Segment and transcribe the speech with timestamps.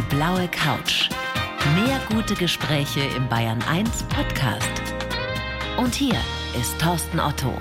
[0.00, 1.10] Die blaue Couch.
[1.74, 4.82] Mehr gute Gespräche im Bayern 1 Podcast.
[5.76, 6.16] Und hier
[6.58, 7.52] ist Thorsten Otto.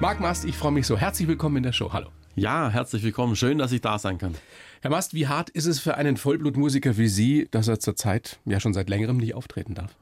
[0.00, 0.96] Marc Mast, ich freue mich so.
[0.96, 1.92] Herzlich willkommen in der Show.
[1.92, 2.08] Hallo.
[2.34, 3.36] Ja, herzlich willkommen.
[3.36, 4.34] Schön, dass ich da sein kann.
[4.80, 8.58] Herr Mast, wie hart ist es für einen Vollblutmusiker wie Sie, dass er zurzeit ja
[8.58, 9.94] schon seit längerem nicht auftreten darf?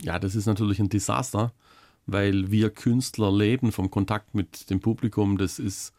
[0.00, 1.52] Ja, das ist natürlich ein Desaster,
[2.06, 5.36] weil wir Künstler leben vom Kontakt mit dem Publikum.
[5.36, 5.92] Das ist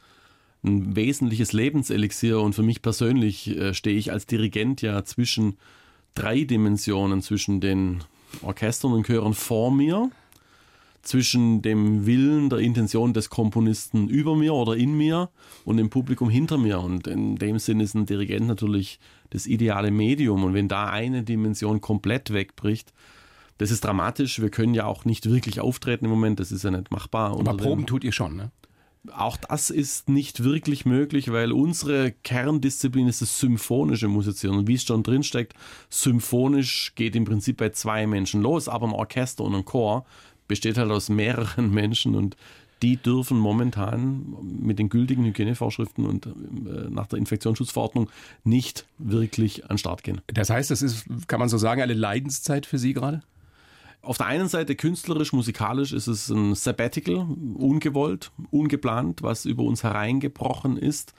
[0.63, 5.57] ein wesentliches Lebenselixier und für mich persönlich äh, stehe ich als Dirigent ja zwischen
[6.15, 8.04] drei Dimensionen, zwischen den
[8.41, 10.11] Orchestern und Chören vor mir,
[11.01, 15.29] zwischen dem Willen, der Intention des Komponisten über mir oder in mir
[15.64, 16.81] und dem Publikum hinter mir.
[16.81, 20.43] Und in dem Sinn ist ein Dirigent natürlich das ideale Medium.
[20.43, 22.93] Und wenn da eine Dimension komplett wegbricht,
[23.57, 24.41] das ist dramatisch.
[24.41, 26.39] Wir können ja auch nicht wirklich auftreten im Moment.
[26.39, 27.31] Das ist ja nicht machbar.
[27.31, 28.51] Aber Proben tut ihr schon, ne?
[29.11, 34.58] Auch das ist nicht wirklich möglich, weil unsere Kerndisziplin ist das symphonische Musizieren.
[34.58, 35.53] Und wie es schon drin steckt,
[35.89, 40.06] symphonisch geht im Prinzip bei zwei Menschen los, aber ein Orchester und ein Chor
[40.47, 42.36] besteht halt aus mehreren Menschen und
[42.81, 48.09] die dürfen momentan mit den gültigen Hygienevorschriften und äh, nach der Infektionsschutzverordnung
[48.44, 50.22] nicht wirklich an den Start gehen.
[50.28, 53.22] Das heißt, das ist, kann man so sagen, eine Leidenszeit für Sie gerade?
[54.02, 59.83] Auf der einen Seite künstlerisch, musikalisch ist es ein Sabbatical, ungewollt, ungeplant, was über uns
[59.83, 61.14] hereingebrochen ist.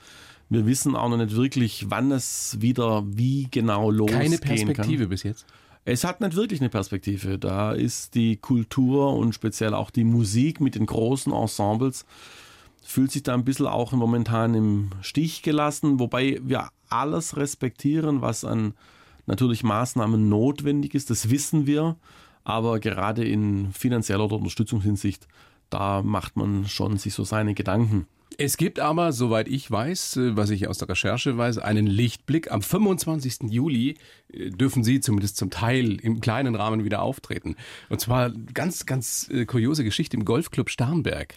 [0.49, 5.09] Wir wissen auch noch nicht wirklich, wann es wieder wie genau losgehen Keine Perspektive kann.
[5.09, 5.45] bis jetzt.
[5.85, 7.39] Es hat nicht wirklich eine Perspektive.
[7.39, 12.05] Da ist die Kultur und speziell auch die Musik mit den großen Ensembles
[12.83, 18.43] fühlt sich da ein bisschen auch momentan im Stich gelassen, wobei wir alles respektieren, was
[18.43, 18.73] an
[19.27, 21.09] natürlich Maßnahmen notwendig ist.
[21.09, 21.95] Das wissen wir.
[22.43, 25.27] Aber gerade in finanzieller oder Unterstützungshinsicht,
[25.69, 28.07] da macht man schon sich so seine Gedanken.
[28.37, 32.51] Es gibt aber, soweit ich weiß, äh, was ich aus der Recherche weiß, einen Lichtblick.
[32.51, 33.51] Am 25.
[33.51, 33.97] Juli
[34.31, 37.55] äh, dürfen Sie zumindest zum Teil im kleinen Rahmen wieder auftreten.
[37.89, 41.35] Und zwar ganz, ganz äh, kuriose Geschichte im Golfclub Starnberg.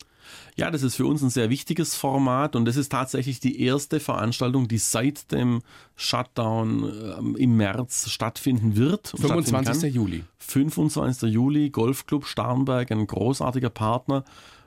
[0.56, 4.00] Ja, das ist für uns ein sehr wichtiges Format und das ist tatsächlich die erste
[4.00, 5.62] Veranstaltung, die seit dem
[5.96, 9.14] Shutdown ähm, im März stattfinden wird.
[9.16, 9.94] 25.
[9.94, 10.24] Juli.
[10.38, 11.30] 25.
[11.30, 14.24] Juli, Golfclub Starnberg, ein großartiger Partner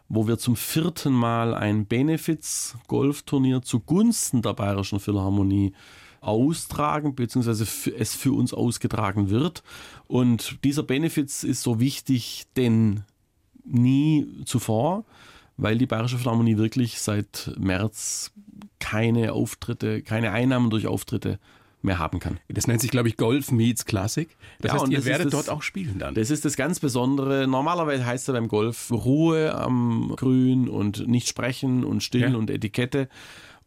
[0.09, 5.73] wo wir zum vierten Mal ein Benefits-Golfturnier zugunsten der Bayerischen Philharmonie
[6.22, 7.63] austragen, beziehungsweise
[7.97, 9.63] es für uns ausgetragen wird.
[10.07, 13.03] Und dieser Benefits ist so wichtig denn
[13.63, 15.06] nie zuvor,
[15.57, 18.31] weil die Bayerische Philharmonie wirklich seit März
[18.79, 21.40] keine Auftritte, keine Einnahmen durch Auftritte
[21.81, 22.40] mehr haben kann.
[22.47, 24.29] Das nennt sich, glaube ich, Golf Meets Classic.
[24.59, 26.16] Das ja, heißt, ihr werdet das, dort auch spielen dann.
[26.16, 27.47] Das ist das ganz Besondere.
[27.47, 32.38] Normalerweise heißt es beim Golf Ruhe am Grün und nicht sprechen und still ja.
[32.38, 33.09] und Etikette.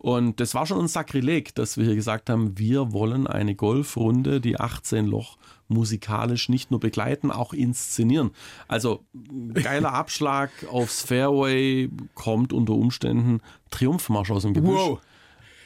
[0.01, 4.41] Und das war schon ein Sakrileg, dass wir hier gesagt haben, wir wollen eine Golfrunde,
[4.41, 5.37] die 18 Loch
[5.69, 8.31] musikalisch nicht nur begleiten, auch inszenieren.
[8.67, 9.05] Also
[9.53, 14.73] geiler Abschlag aufs Fairway kommt unter Umständen Triumphmarsch aus dem Gebüsch.
[14.73, 15.01] Wow.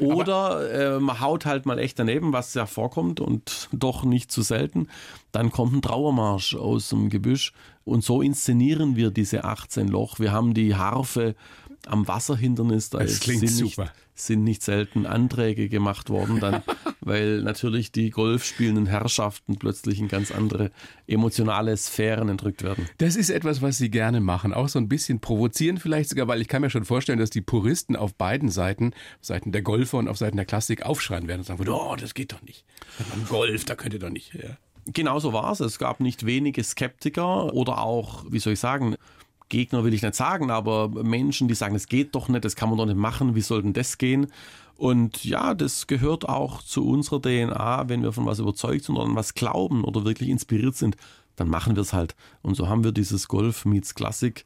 [0.00, 4.42] Oder äh, man haut halt mal echt daneben, was ja vorkommt und doch nicht zu
[4.42, 4.88] selten.
[5.30, 7.52] Dann kommt ein Trauermarsch aus dem Gebüsch.
[7.84, 10.18] Und so inszenieren wir diese 18 Loch.
[10.18, 11.36] Wir haben die Harfe
[11.86, 12.90] am Wasserhindernis.
[12.90, 13.92] Da das klingt super.
[14.14, 16.62] Sind nicht selten Anträge gemacht worden, dann,
[17.00, 20.70] weil natürlich die golfspielenden Herrschaften plötzlich in ganz andere
[21.06, 22.88] emotionale Sphären entrückt werden.
[22.98, 26.40] Das ist etwas, was Sie gerne machen, auch so ein bisschen provozieren vielleicht sogar, weil
[26.40, 29.98] ich kann mir schon vorstellen, dass die Puristen auf beiden Seiten, auf Seiten der Golfer
[29.98, 32.64] und auf Seiten der Klassik aufschreien werden und sagen, oh, das geht doch nicht.
[33.10, 34.34] Beim Golf, da könnt ihr doch nicht.
[34.34, 34.56] Ja.
[34.86, 35.60] Genau so war es.
[35.60, 38.96] Es gab nicht wenige Skeptiker oder auch, wie soll ich sagen,
[39.48, 42.68] Gegner will ich nicht sagen, aber Menschen, die sagen, es geht doch nicht, das kann
[42.68, 44.28] man doch nicht machen, wie soll denn das gehen?
[44.76, 49.06] Und ja, das gehört auch zu unserer DNA, wenn wir von was überzeugt sind oder
[49.06, 50.96] an was glauben oder wirklich inspiriert sind,
[51.36, 52.16] dann machen wir es halt.
[52.42, 54.44] Und so haben wir dieses Golf Meets Classic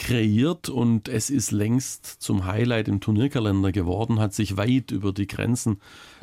[0.00, 5.26] kreiert und es ist längst zum Highlight im Turnierkalender geworden, hat sich weit über die
[5.26, 5.78] Grenzen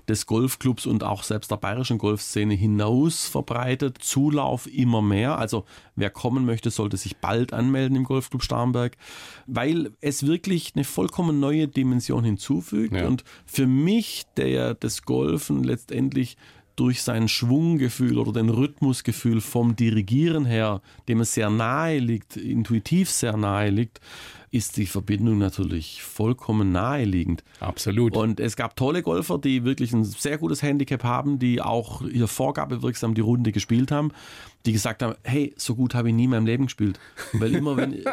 [0.07, 3.99] des Golfclubs und auch selbst der bayerischen Golfszene hinaus verbreitet.
[3.99, 5.37] Zulauf immer mehr.
[5.37, 5.65] Also
[5.95, 8.97] wer kommen möchte, sollte sich bald anmelden im Golfclub Starnberg,
[9.45, 12.95] weil es wirklich eine vollkommen neue Dimension hinzufügt.
[12.95, 13.05] Ja.
[13.05, 16.35] Und für mich, der das Golfen letztendlich
[16.77, 23.09] durch sein Schwunggefühl oder den Rhythmusgefühl vom Dirigieren her, dem es sehr nahe liegt, intuitiv
[23.09, 23.99] sehr nahe liegt,
[24.49, 27.43] ist die Verbindung natürlich vollkommen naheliegend.
[27.59, 28.15] Absolut.
[28.15, 32.27] Und es gab tolle Golfer, die wirklich ein sehr gutes Handicap haben, die auch hier
[32.27, 34.11] vorgabewirksam die Runde gespielt haben,
[34.65, 36.99] die gesagt haben, hey, so gut habe ich nie in meinem Leben gespielt.
[37.33, 37.93] Weil immer wenn,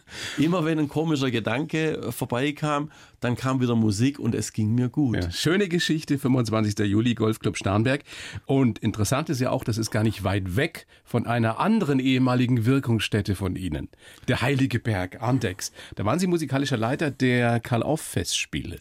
[0.38, 2.90] immer wenn ein komischer Gedanke vorbeikam,
[3.20, 5.16] dann kam wieder Musik und es ging mir gut.
[5.16, 6.78] Ja, schöne Geschichte, 25.
[6.86, 8.02] Juli, Golfclub Starnberg.
[8.46, 12.64] Und interessant ist ja auch, das ist gar nicht weit weg von einer anderen ehemaligen
[12.64, 13.88] Wirkungsstätte von Ihnen.
[14.28, 15.69] Der Heilige Berg, Andex.
[15.94, 18.78] Da waren Sie musikalischer Leiter der Karl-Auf-Festspiele.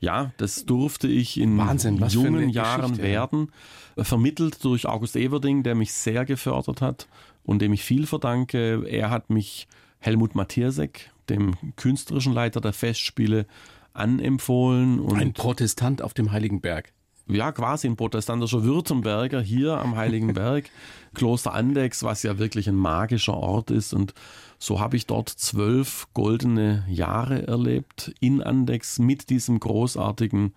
[0.00, 3.52] Ja, das durfte ich in Wahnsinn, jungen Jahren Geschichte, werden.
[3.96, 4.04] Ja.
[4.04, 7.08] Vermittelt durch August Everding, der mich sehr gefördert hat
[7.44, 8.84] und dem ich viel verdanke.
[8.88, 9.66] Er hat mich
[9.98, 13.46] Helmut Matiersek, dem künstlerischen Leiter der Festspiele,
[13.92, 15.00] anempfohlen.
[15.00, 16.92] Und ein Protestant auf dem Heiligen Berg
[17.28, 20.70] ja, quasi ein protestantischer Württemberger hier am Heiligen Berg,
[21.14, 23.92] Kloster Andex, was ja wirklich ein magischer Ort ist.
[23.92, 24.14] Und
[24.58, 30.52] so habe ich dort zwölf goldene Jahre erlebt in Andex mit diesem großartigen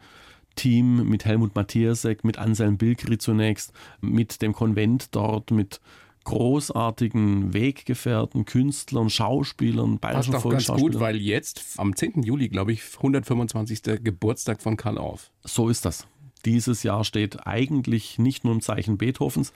[0.56, 5.80] Team, mit Helmut Matthiasek, mit Anselm Bilkri zunächst, mit dem Konvent dort, mit
[6.24, 12.24] großartigen Weggefährten, Künstlern, Schauspielern, bayerischen Passt doch ganz gut, weil jetzt am 10.
[12.24, 13.82] Juli, glaube ich, 125.
[14.04, 15.32] Geburtstag von Karl Orff.
[15.44, 16.08] So ist das.
[16.46, 19.54] Dieses Jahr steht eigentlich nicht nur im Zeichen Beethovens,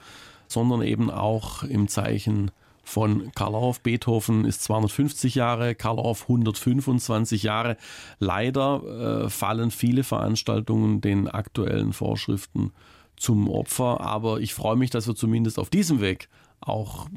[0.48, 2.52] sondern eben auch im Zeichen
[2.86, 3.82] von Karl Orff.
[3.82, 7.78] Beethoven ist 250 Jahre, Karl Orff 125 Jahre.
[8.20, 12.72] Leider äh, fallen viele Veranstaltungen den aktuellen Vorschriften
[13.18, 16.30] zum Opfer, aber ich freue mich, dass wir zumindest auf diesem Weg
[16.62, 17.08] auch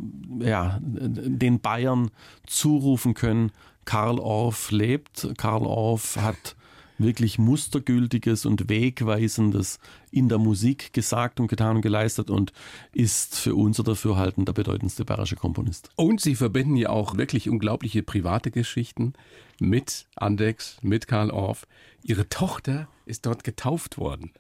[0.40, 2.10] ja, den Bayern
[2.46, 3.52] zurufen können,
[3.84, 5.28] Karl Orff lebt.
[5.38, 6.56] Karl Orff hat
[6.98, 9.78] wirklich mustergültiges und wegweisendes
[10.10, 12.52] in der Musik gesagt und getan und geleistet und
[12.92, 15.90] ist für unser Dafürhalten der bedeutendste bayerische Komponist.
[15.96, 19.14] Und Sie verbinden ja auch wirklich unglaubliche private Geschichten
[19.60, 21.66] mit Andex, mit Karl Orff.
[22.02, 24.32] Ihre Tochter ist dort getauft worden.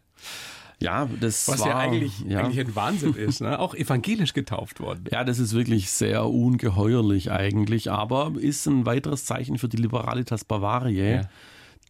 [0.80, 2.38] Ja, das Was war, ja eigentlich, ja.
[2.38, 3.58] eigentlich ein Wahnsinn ist, ne?
[3.58, 5.06] auch evangelisch getauft worden.
[5.10, 10.44] Ja, das ist wirklich sehr ungeheuerlich eigentlich, aber ist ein weiteres Zeichen für die Liberalitas
[10.44, 11.22] Bavariae.
[11.22, 11.28] Ja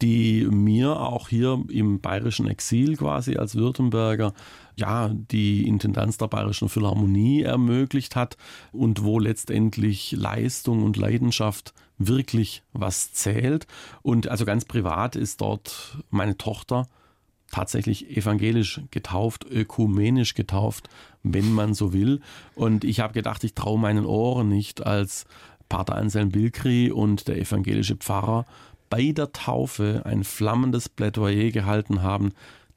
[0.03, 4.33] die mir auch hier im bayerischen Exil quasi als Württemberger
[4.77, 8.37] ja die Intendanz der Bayerischen Philharmonie ermöglicht hat
[8.73, 13.67] und wo letztendlich Leistung und Leidenschaft wirklich was zählt.
[14.03, 16.87] Und also ganz privat ist dort meine Tochter
[17.51, 20.89] tatsächlich evangelisch getauft, ökumenisch getauft,
[21.23, 22.21] wenn man so will.
[22.55, 25.25] Und ich habe gedacht, ich traue meinen Ohren nicht als
[25.69, 28.47] Pater Anselm Bilkri und der evangelische Pfarrer
[28.91, 32.33] bei der Taufe ein flammendes Plädoyer gehalten haben.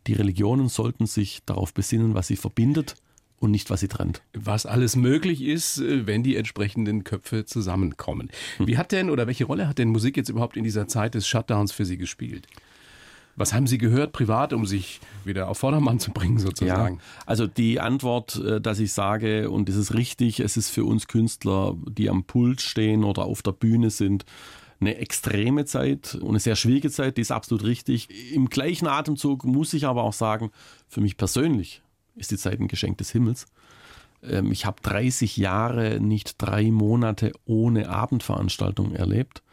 [0.07, 2.95] Die Religionen sollten sich darauf besinnen, was sie verbindet
[3.41, 4.21] und nicht, was sie trennt.
[4.33, 8.29] Was alles möglich ist, äh, wenn die entsprechenden Köpfe zusammenkommen.
[8.57, 8.67] Hm.
[8.67, 11.27] Wie hat denn oder welche Rolle hat denn Musik jetzt überhaupt in dieser Zeit des
[11.27, 12.47] Shutdowns für Sie gespielt?
[13.35, 16.95] Was haben Sie gehört privat, um sich wieder auf Vordermann zu bringen, sozusagen?
[16.95, 20.83] Ja, also die Antwort, äh, dass ich sage, und es ist richtig, es ist für
[20.83, 24.25] uns Künstler, die am Pult stehen oder auf der Bühne sind,
[24.81, 28.33] eine extreme Zeit und eine sehr schwierige Zeit, die ist absolut richtig.
[28.33, 30.51] Im gleichen Atemzug muss ich aber auch sagen,
[30.89, 31.81] für mich persönlich
[32.15, 33.45] ist die Zeit ein Geschenk des Himmels.
[34.23, 39.43] Ähm, ich habe 30 Jahre, nicht drei Monate ohne Abendveranstaltung erlebt.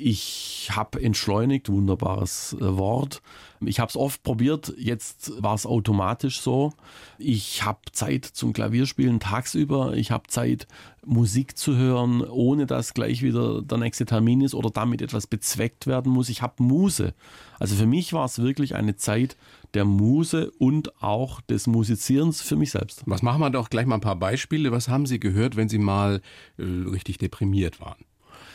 [0.00, 3.20] Ich habe entschleunigt, wunderbares äh, Wort.
[3.60, 6.72] Ich habe es oft probiert, jetzt war es automatisch so.
[7.18, 9.94] Ich habe Zeit zum Klavierspielen tagsüber.
[9.96, 10.68] Ich habe Zeit,
[11.04, 15.86] Musik zu hören, ohne dass gleich wieder der nächste Termin ist oder damit etwas bezweckt
[15.86, 16.28] werden muss.
[16.28, 17.14] Ich habe Muse.
[17.58, 19.36] Also für mich war es wirklich eine Zeit
[19.74, 23.02] der Muse und auch des Musizierens für mich selbst.
[23.06, 24.70] Was machen wir doch gleich mal ein paar Beispiele.
[24.70, 26.20] Was haben Sie gehört, wenn Sie mal
[26.58, 28.04] äh, richtig deprimiert waren?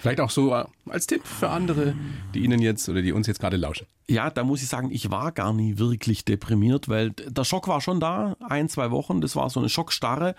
[0.03, 0.53] Vielleicht auch so
[0.89, 1.95] als Tipp für andere,
[2.33, 3.87] die Ihnen jetzt oder die uns jetzt gerade lauschen.
[4.09, 7.79] Ja, da muss ich sagen, ich war gar nie wirklich deprimiert, weil der Schock war
[7.79, 10.35] schon da, ein, zwei Wochen, das war so eine Schockstarre.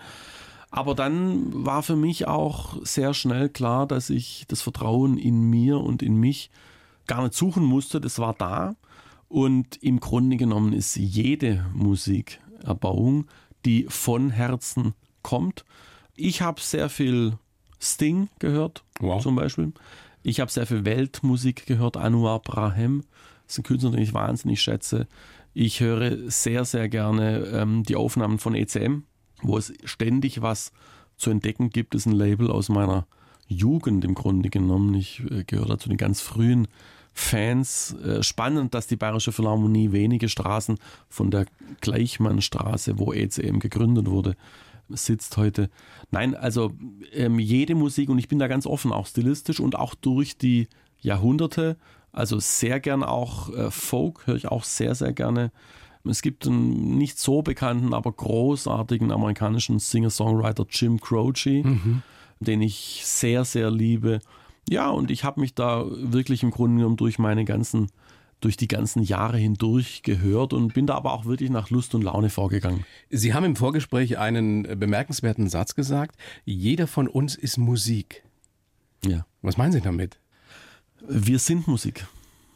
[0.69, 5.79] Aber dann war für mich auch sehr schnell klar, dass ich das Vertrauen in mir
[5.79, 6.51] und in mich
[7.07, 8.75] gar nicht suchen musste, das war da.
[9.29, 13.25] Und im Grunde genommen ist jede Musikerbauung,
[13.65, 14.93] die von Herzen
[15.23, 15.65] kommt.
[16.13, 17.39] Ich habe sehr viel
[17.85, 19.21] Sting gehört, wow.
[19.21, 19.71] zum Beispiel.
[20.23, 23.03] Ich habe sehr viel Weltmusik gehört, Anwar Brahem.
[23.45, 25.07] Das ist ein Künstler, den ich wahnsinnig schätze.
[25.53, 29.03] Ich höre sehr, sehr gerne ähm, die Aufnahmen von ECM,
[29.41, 30.73] wo es ständig was
[31.15, 31.93] zu entdecken gibt.
[31.93, 33.05] Das ist ein Label aus meiner
[33.47, 34.93] Jugend im Grunde genommen.
[34.95, 36.67] Ich äh, gehöre zu den ganz frühen
[37.13, 37.95] Fans.
[38.03, 40.77] Äh, spannend, dass die Bayerische Philharmonie wenige Straßen
[41.07, 41.45] von der
[41.81, 44.35] Gleichmannstraße, wo ECM gegründet wurde,
[44.89, 45.69] sitzt heute.
[46.11, 46.71] Nein, also
[47.11, 50.67] ähm, jede Musik und ich bin da ganz offen, auch stilistisch und auch durch die
[50.99, 51.77] Jahrhunderte.
[52.11, 55.51] Also sehr gern auch äh, Folk, höre ich auch sehr, sehr gerne.
[56.07, 62.03] Es gibt einen nicht so bekannten, aber großartigen amerikanischen Singer-Songwriter Jim Croce, mhm.
[62.39, 64.19] den ich sehr, sehr liebe.
[64.69, 67.87] Ja, und ich habe mich da wirklich im Grunde genommen durch meine ganzen,
[68.45, 72.03] durch die ganzen Jahre hindurch gehört und bin da aber auch wirklich nach Lust und
[72.03, 72.85] Laune vorgegangen.
[73.09, 76.15] Sie haben im Vorgespräch einen bemerkenswerten Satz gesagt.
[76.45, 78.23] Jeder von uns ist Musik.
[79.03, 79.25] Ja.
[79.41, 80.19] Was meinen Sie damit?
[81.07, 82.05] Wir sind Musik.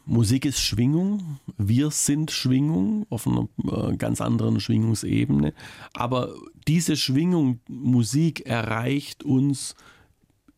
[0.05, 5.53] Musik ist Schwingung, wir sind Schwingung auf einer äh, ganz anderen Schwingungsebene.
[5.93, 6.35] Aber
[6.67, 9.75] diese Schwingung Musik erreicht uns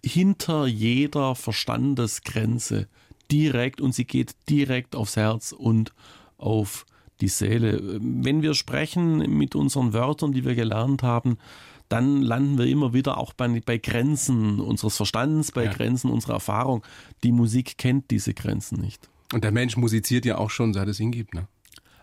[0.04, 2.90] hinter jeder Verstandesgrenze
[3.32, 5.94] direkt und sie geht direkt aufs Herz und
[6.38, 6.86] auf
[7.22, 8.00] die Seele.
[8.02, 11.38] Wenn wir sprechen mit unseren Wörtern, die wir gelernt haben,
[11.88, 15.74] dann landen wir immer wieder auch bei, bei Grenzen unseres Verstandens, bei ja.
[15.74, 16.84] Grenzen unserer Erfahrung.
[17.24, 19.10] Die Musik kennt diese Grenzen nicht.
[19.34, 21.48] Und der Mensch musiziert ja auch schon, seit es ihn gibt, ne?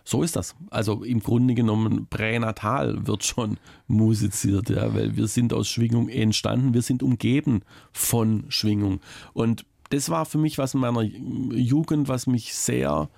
[0.03, 0.55] So ist das.
[0.71, 3.57] Also im Grunde genommen pränatal wird schon
[3.87, 9.01] musiziert, ja, weil wir sind aus Schwingung entstanden, wir sind umgeben von Schwingung.
[9.33, 13.09] Und das war für mich was in meiner Jugend, was mich sehr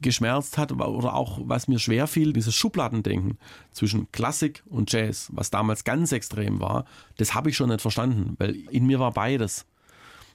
[0.00, 3.38] geschmerzt hat oder auch was mir schwer fiel, dieses Schubladendenken
[3.72, 6.84] zwischen Klassik und Jazz, was damals ganz extrem war,
[7.16, 9.66] das habe ich schon nicht verstanden, weil in mir war beides.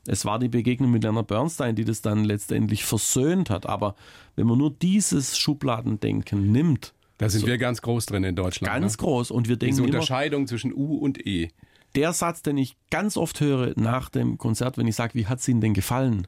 [0.05, 3.65] Es war die Begegnung mit Leonard Bernstein, die das dann letztendlich versöhnt hat.
[3.65, 3.95] Aber
[4.35, 6.93] wenn man nur dieses Schubladendenken nimmt.
[7.19, 8.73] Da sind so wir ganz groß drin in Deutschland.
[8.73, 8.97] Ganz ne?
[8.97, 9.31] groß.
[9.31, 9.77] Und wir denken.
[9.77, 11.51] Diese Unterscheidung immer, zwischen U und E.
[11.95, 15.39] Der Satz, den ich ganz oft höre nach dem Konzert, wenn ich sage, wie hat
[15.39, 16.27] es Ihnen denn gefallen?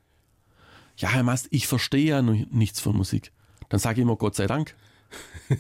[0.98, 3.32] Ja, Herr Mast, ich verstehe ja nichts von Musik.
[3.70, 4.76] Dann sage ich immer Gott sei Dank.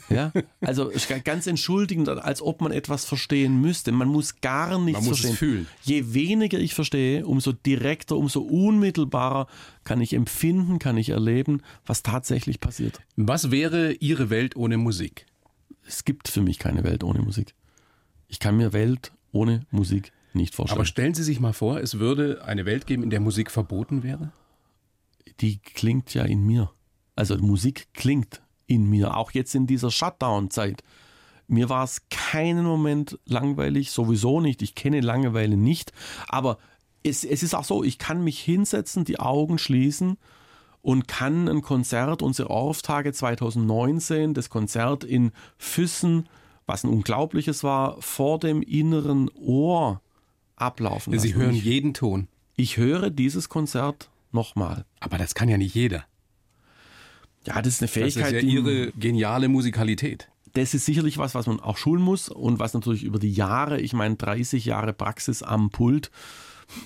[0.10, 0.32] Ja,
[0.62, 0.92] also
[1.24, 3.92] ganz entschuldigend, als ob man etwas verstehen müsste.
[3.92, 5.34] Man muss gar nichts man muss verstehen.
[5.34, 5.68] Es fühlen.
[5.84, 9.48] Je weniger ich verstehe, umso direkter, umso unmittelbarer
[9.84, 13.00] kann ich empfinden, kann ich erleben, was tatsächlich passiert.
[13.16, 15.26] Was wäre Ihre Welt ohne Musik?
[15.88, 17.54] Es gibt für mich keine Welt ohne Musik.
[18.28, 20.80] Ich kann mir Welt ohne Musik nicht vorstellen.
[20.80, 24.02] Aber stellen Sie sich mal vor, es würde eine Welt geben, in der Musik verboten
[24.02, 24.32] wäre?
[25.42, 26.72] Die klingt ja in mir.
[27.16, 30.84] Also Musik klingt in mir, auch jetzt in dieser Shutdown-Zeit.
[31.48, 34.62] Mir war es keinen Moment langweilig, sowieso nicht.
[34.62, 35.92] Ich kenne Langeweile nicht.
[36.28, 36.58] Aber
[37.04, 40.18] es, es ist auch so, ich kann mich hinsetzen, die Augen schließen
[40.82, 46.28] und kann ein Konzert, unsere Orff-Tage 2019, das Konzert in Füssen,
[46.66, 50.02] was ein unglaubliches war, vor dem inneren Ohr
[50.56, 51.28] ablaufen lassen.
[51.28, 52.28] Sie hören jeden Ton.
[52.56, 54.86] Ich höre dieses Konzert nochmal.
[55.00, 56.06] Aber das kann ja nicht jeder.
[57.46, 58.24] Ja, das ist eine Fähigkeit.
[58.24, 60.30] Das ist ja ihre geniale Musikalität.
[60.54, 63.80] Das ist sicherlich was, was man auch schulen muss und was natürlich über die Jahre,
[63.82, 66.12] ich meine 30 Jahre Praxis am Pult,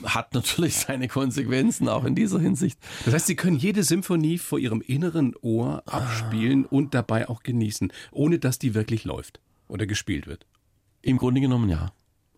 [0.04, 2.80] hat natürlich seine Konsequenzen auch in dieser Hinsicht.
[3.06, 6.70] Das heißt, Sie können jede Symphonie vor Ihrem inneren Ohr abspielen ah.
[6.72, 10.46] und dabei auch genießen, ohne dass die wirklich läuft oder gespielt wird.
[11.02, 11.94] Im Grunde genommen ja.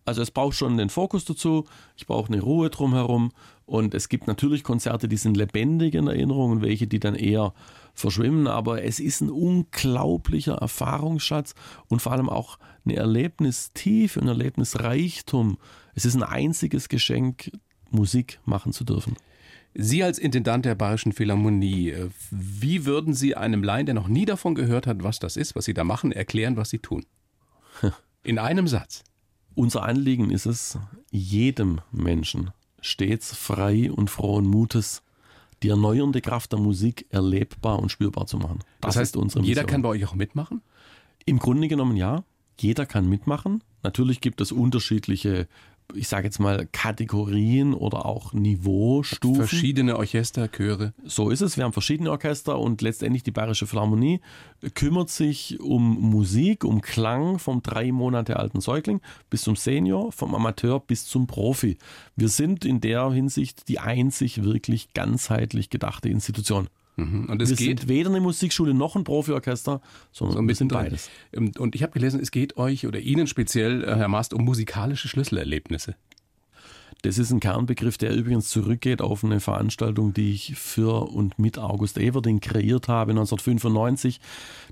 [0.05, 3.31] Also es braucht schon den Fokus dazu, ich brauche eine Ruhe drumherum
[3.65, 7.53] und es gibt natürlich Konzerte, die sind lebendig in Erinnerung und welche, die dann eher
[7.93, 11.53] verschwimmen, aber es ist ein unglaublicher Erfahrungsschatz
[11.87, 15.57] und vor allem auch eine Erlebnistiefe, ein Erlebnisreichtum.
[15.93, 17.51] Es ist ein einziges Geschenk,
[17.91, 19.15] Musik machen zu dürfen.
[19.73, 24.25] Sie als Intendant der Bayerischen Philharmonie, äh, wie würden Sie einem Laien, der noch nie
[24.25, 27.05] davon gehört hat, was das ist, was Sie da machen, erklären, was Sie tun?
[28.23, 29.03] In einem Satz.
[29.55, 30.77] Unser Anliegen ist es,
[31.11, 35.03] jedem Menschen stets frei und frohen Mutes
[35.63, 38.59] die erneuernde Kraft der Musik erlebbar und spürbar zu machen.
[38.79, 40.61] Das, das heißt, unsere jeder kann bei euch auch mitmachen?
[41.25, 42.23] Im Grunde genommen ja.
[42.59, 43.63] Jeder kann mitmachen.
[43.83, 45.47] Natürlich gibt es unterschiedliche
[45.95, 49.47] ich sage jetzt mal, Kategorien oder auch Niveaustufen.
[49.47, 50.93] Verschiedene Orchester, Chöre.
[51.05, 51.57] So ist es.
[51.57, 54.21] Wir haben verschiedene Orchester und letztendlich die Bayerische Philharmonie
[54.73, 60.35] kümmert sich um Musik, um Klang vom drei Monate alten Säugling bis zum Senior, vom
[60.35, 61.77] Amateur bis zum Profi.
[62.15, 66.67] Wir sind in der Hinsicht die einzig wirklich ganzheitlich gedachte Institution.
[66.95, 67.25] Mhm.
[67.25, 69.81] Und es wir geht sind weder eine Musikschule noch ein Profiorchester,
[70.11, 71.09] sondern so ein bisschen beides.
[71.33, 74.43] Ähm, und ich habe gelesen, es geht euch oder Ihnen speziell, äh, Herr Mast, um
[74.43, 75.95] musikalische Schlüsselerlebnisse.
[77.03, 81.57] Das ist ein Kernbegriff, der übrigens zurückgeht auf eine Veranstaltung, die ich für und mit
[81.57, 84.19] August Everding kreiert habe 1995.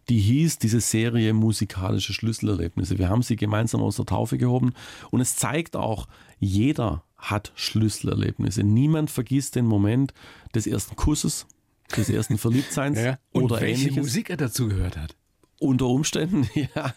[0.09, 2.99] Die hieß diese Serie musikalische Schlüsselerlebnisse.
[2.99, 4.73] Wir haben sie gemeinsam aus der Taufe gehoben
[5.09, 6.07] und es zeigt auch,
[6.37, 8.63] jeder hat Schlüsselerlebnisse.
[8.63, 10.13] Niemand vergisst den Moment
[10.53, 11.47] des ersten Kusses,
[11.95, 14.03] des ersten Verliebtseins ja, und oder welche ähnliches.
[14.03, 15.15] Musik er dazu gehört hat.
[15.59, 16.93] Unter Umständen, ja.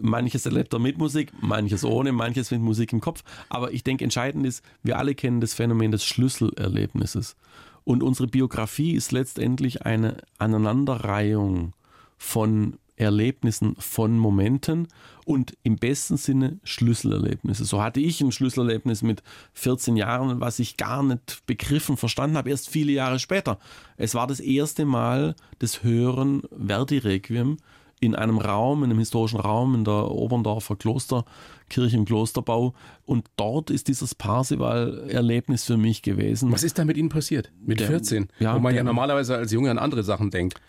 [0.00, 3.22] Manches erlebt er mit Musik, manches ohne, manches mit Musik im Kopf.
[3.48, 7.36] Aber ich denke, entscheidend ist, wir alle kennen das Phänomen des Schlüsselerlebnisses.
[7.84, 11.72] Und unsere Biografie ist letztendlich eine Aneinanderreihung
[12.18, 14.88] von Erlebnissen, von Momenten
[15.24, 17.64] und im besten Sinne Schlüsselerlebnisse.
[17.64, 19.22] So hatte ich ein Schlüsselerlebnis mit
[19.54, 23.58] 14 Jahren, was ich gar nicht begriffen, verstanden habe, erst viele Jahre später.
[23.96, 27.56] Es war das erste Mal das Hören Verdi Requiem
[28.00, 32.74] in einem Raum, in einem historischen Raum in der Oberndorfer Klosterkirche im Klosterbau.
[33.04, 36.50] Und dort ist dieses Parsival-Erlebnis für mich gewesen.
[36.50, 37.52] Was ist da mit Ihnen passiert?
[37.64, 38.28] Mit Der- 14?
[38.40, 40.60] ja, wo man ja der- normalerweise als Junge an andere Sachen denkt.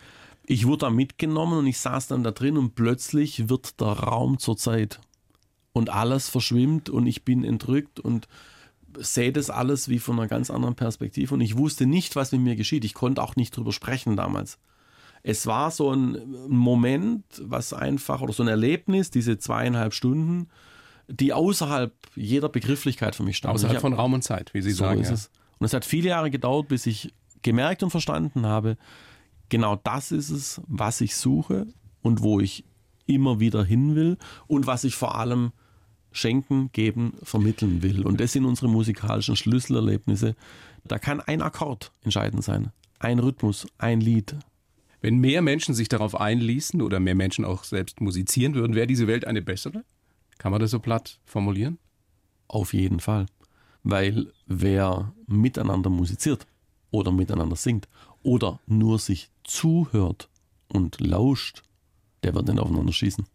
[0.45, 4.39] Ich wurde da mitgenommen und ich saß dann da drin und plötzlich wird der Raum
[4.39, 4.99] zur Zeit.
[5.71, 8.27] Und alles verschwimmt und ich bin entrückt und
[8.99, 11.33] sehe das alles wie von einer ganz anderen Perspektive.
[11.33, 12.85] Und ich wusste nicht, was mit mir geschieht.
[12.85, 14.59] Ich konnte auch nicht drüber sprechen damals.
[15.23, 20.49] Es war so ein Moment, was einfach, oder so ein Erlebnis, diese zweieinhalb Stunden,
[21.07, 23.55] die außerhalb jeder Begrifflichkeit für mich standen.
[23.55, 25.01] Außerhalb hab- von Raum und Zeit, wie Sie so sagen.
[25.01, 25.13] ist ja.
[25.15, 25.31] es.
[25.57, 28.77] Und es hat viele Jahre gedauert, bis ich gemerkt und verstanden habe,
[29.49, 31.67] genau das ist es, was ich suche
[32.01, 32.63] und wo ich
[33.05, 35.51] immer wieder hin will und was ich vor allem
[36.11, 38.05] schenken, geben, vermitteln will.
[38.05, 40.35] Und das sind unsere musikalischen Schlüsselerlebnisse.
[40.85, 44.35] Da kann ein Akkord entscheidend sein, ein Rhythmus, ein Lied.
[45.01, 49.07] Wenn mehr Menschen sich darauf einließen oder mehr Menschen auch selbst musizieren würden, wäre diese
[49.07, 49.83] Welt eine bessere?
[50.37, 51.77] Kann man das so platt formulieren?
[52.47, 53.25] Auf jeden Fall.
[53.83, 56.47] Weil wer miteinander musiziert
[56.91, 57.89] oder miteinander singt
[58.21, 60.29] oder nur sich zuhört
[60.67, 61.63] und lauscht,
[62.23, 63.25] der wird nicht aufeinander schießen.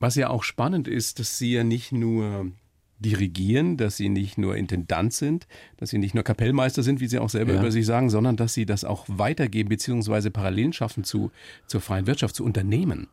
[0.00, 2.50] Was ja auch spannend ist, dass Sie ja nicht nur
[2.98, 7.18] dirigieren, dass Sie nicht nur Intendant sind, dass Sie nicht nur Kapellmeister sind, wie Sie
[7.18, 7.60] auch selber Ja.
[7.60, 10.30] über sich sagen, sondern dass Sie das auch weitergeben bzw.
[10.30, 11.30] Parallelen schaffen zu,
[11.66, 13.08] zur freien Wirtschaft, zu Unternehmen.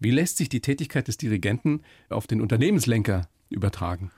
[0.00, 4.10] Wie lässt sich die Tätigkeit des Dirigenten auf den Unternehmenslenker übertragen?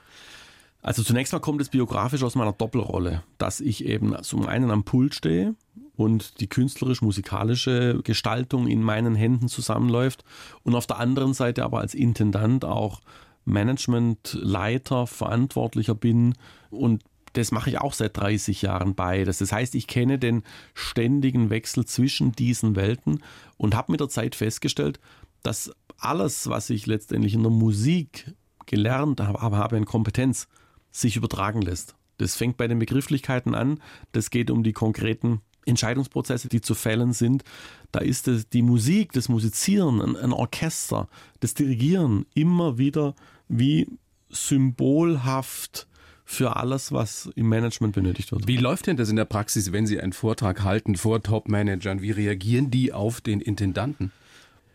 [0.82, 4.84] Also zunächst mal kommt es biografisch aus meiner Doppelrolle, dass ich eben zum einen am
[4.84, 5.54] Pult stehe
[6.00, 10.24] und die künstlerisch-musikalische Gestaltung in meinen Händen zusammenläuft
[10.62, 13.02] und auf der anderen Seite aber als Intendant auch
[13.44, 16.34] Managementleiter, Verantwortlicher bin
[16.70, 17.02] und
[17.34, 19.38] das mache ich auch seit 30 Jahren beides.
[19.38, 20.42] Das heißt, ich kenne den
[20.74, 23.22] ständigen Wechsel zwischen diesen Welten
[23.56, 24.98] und habe mit der Zeit festgestellt,
[25.42, 28.34] dass alles, was ich letztendlich in der Musik
[28.66, 30.48] gelernt habe, habe in Kompetenz,
[30.90, 31.94] sich übertragen lässt.
[32.16, 33.80] Das fängt bei den Begrifflichkeiten an,
[34.12, 37.44] das geht um die konkreten Entscheidungsprozesse, die zu fällen sind.
[37.92, 41.08] Da ist es die Musik, das Musizieren, ein, ein Orchester,
[41.40, 43.14] das Dirigieren immer wieder
[43.48, 43.88] wie
[44.30, 45.86] symbolhaft
[46.24, 48.46] für alles, was im Management benötigt wird.
[48.46, 52.02] Wie läuft denn das in der Praxis, wenn Sie einen Vortrag halten vor Top-Managern?
[52.02, 54.12] Wie reagieren die auf den Intendanten?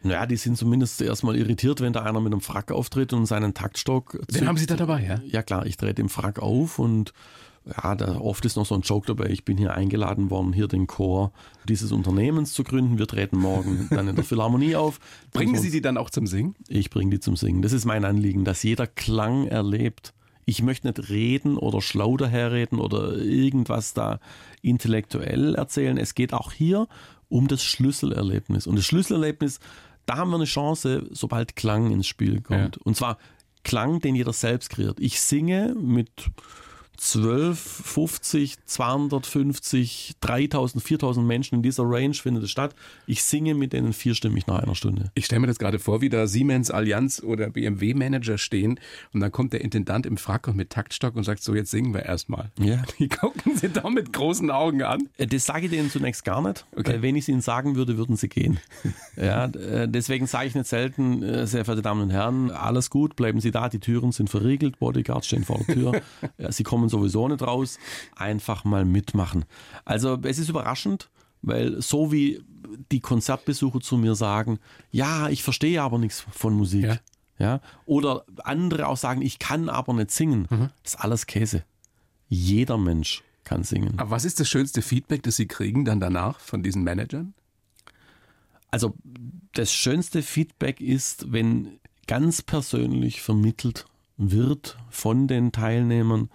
[0.04, 3.54] Naja, die sind zumindest erstmal irritiert, wenn da einer mit einem Frack auftritt und seinen
[3.54, 4.12] Taktstock.
[4.12, 4.48] Den zückt.
[4.48, 5.22] haben Sie da dabei, ja?
[5.26, 7.14] Ja klar, ich drehe den Frack auf und
[7.66, 9.30] ja, da oft ist noch so ein Joke dabei.
[9.30, 11.32] Ich bin hier eingeladen worden, hier den Chor
[11.68, 13.00] dieses Unternehmens zu gründen.
[13.00, 15.00] Wir treten morgen dann in der Philharmonie auf.
[15.34, 16.56] Bringen Sie die dann auch zum Singen?
[16.68, 17.62] Ich bringe die zum Singen.
[17.62, 20.14] Das ist mein Anliegen, dass jeder Klang erlebt.
[20.46, 24.20] Ich möchte nicht reden oder schlau daherreden oder irgendwas da
[24.62, 25.98] intellektuell erzählen.
[25.98, 26.88] Es geht auch hier
[27.30, 28.68] um das Schlüsselerlebnis.
[28.68, 29.60] Und das Schlüsselerlebnis,
[30.06, 32.76] da haben wir eine Chance, sobald Klang ins Spiel kommt.
[32.76, 32.82] Ja.
[32.84, 33.18] Und zwar
[33.64, 35.00] Klang, den jeder selbst kreiert.
[35.00, 36.30] Ich singe mit
[36.98, 42.76] 12, 50, 250, 3000, 4000 Menschen in dieser Range findet es statt.
[43.08, 45.12] Ich singe mit denen vierstimmig nach einer Stunde.
[45.16, 48.80] Ich stelle mir das gerade vor, wie da Siemens, Allianz oder BMW-Manager stehen
[49.14, 51.94] und dann kommt der Intendant im Frack und mit Taktstock und sagt, so jetzt singen
[51.94, 52.52] wir erstmal.
[52.60, 52.84] Ja.
[53.00, 55.10] Die gucken sie da mit großen Augen an.
[55.18, 56.66] Äh, Das sage ich denen zunächst gar nicht.
[56.76, 57.02] Okay.
[57.02, 58.60] Wenn ich es ihnen sagen würde, würden sie gehen.
[59.16, 63.16] ja, äh, deswegen sage ich nicht selten, äh, sehr verehrte Damen und Herren, alles gut,
[63.16, 66.02] bleiben Sie da, die Türen sind verriegelt, Bodyguards stehen vor der Tür.
[66.50, 67.80] sie kommen sowieso nicht raus.
[68.16, 69.46] Einfach mal mitmachen.
[69.84, 71.10] Also es ist überraschend,
[71.42, 72.42] weil so wie
[72.92, 74.60] die Konzertbesucher zu mir sagen,
[74.92, 76.86] ja, ich verstehe aber nichts von Musik.
[76.86, 76.98] Ja.
[77.38, 77.60] Ja.
[77.86, 80.48] Oder andere auch sagen, ich kann aber nicht singen.
[80.84, 81.64] Das ist alles Käse.
[82.30, 84.00] Jeder Mensch kann singen.
[84.00, 87.34] Aber was ist das schönste Feedback, das Sie kriegen dann danach von diesen Managern?
[88.72, 88.96] Also
[89.54, 93.86] das schönste Feedback ist, wenn ganz persönlich vermittelt
[94.18, 96.30] wird von den Teilnehmern,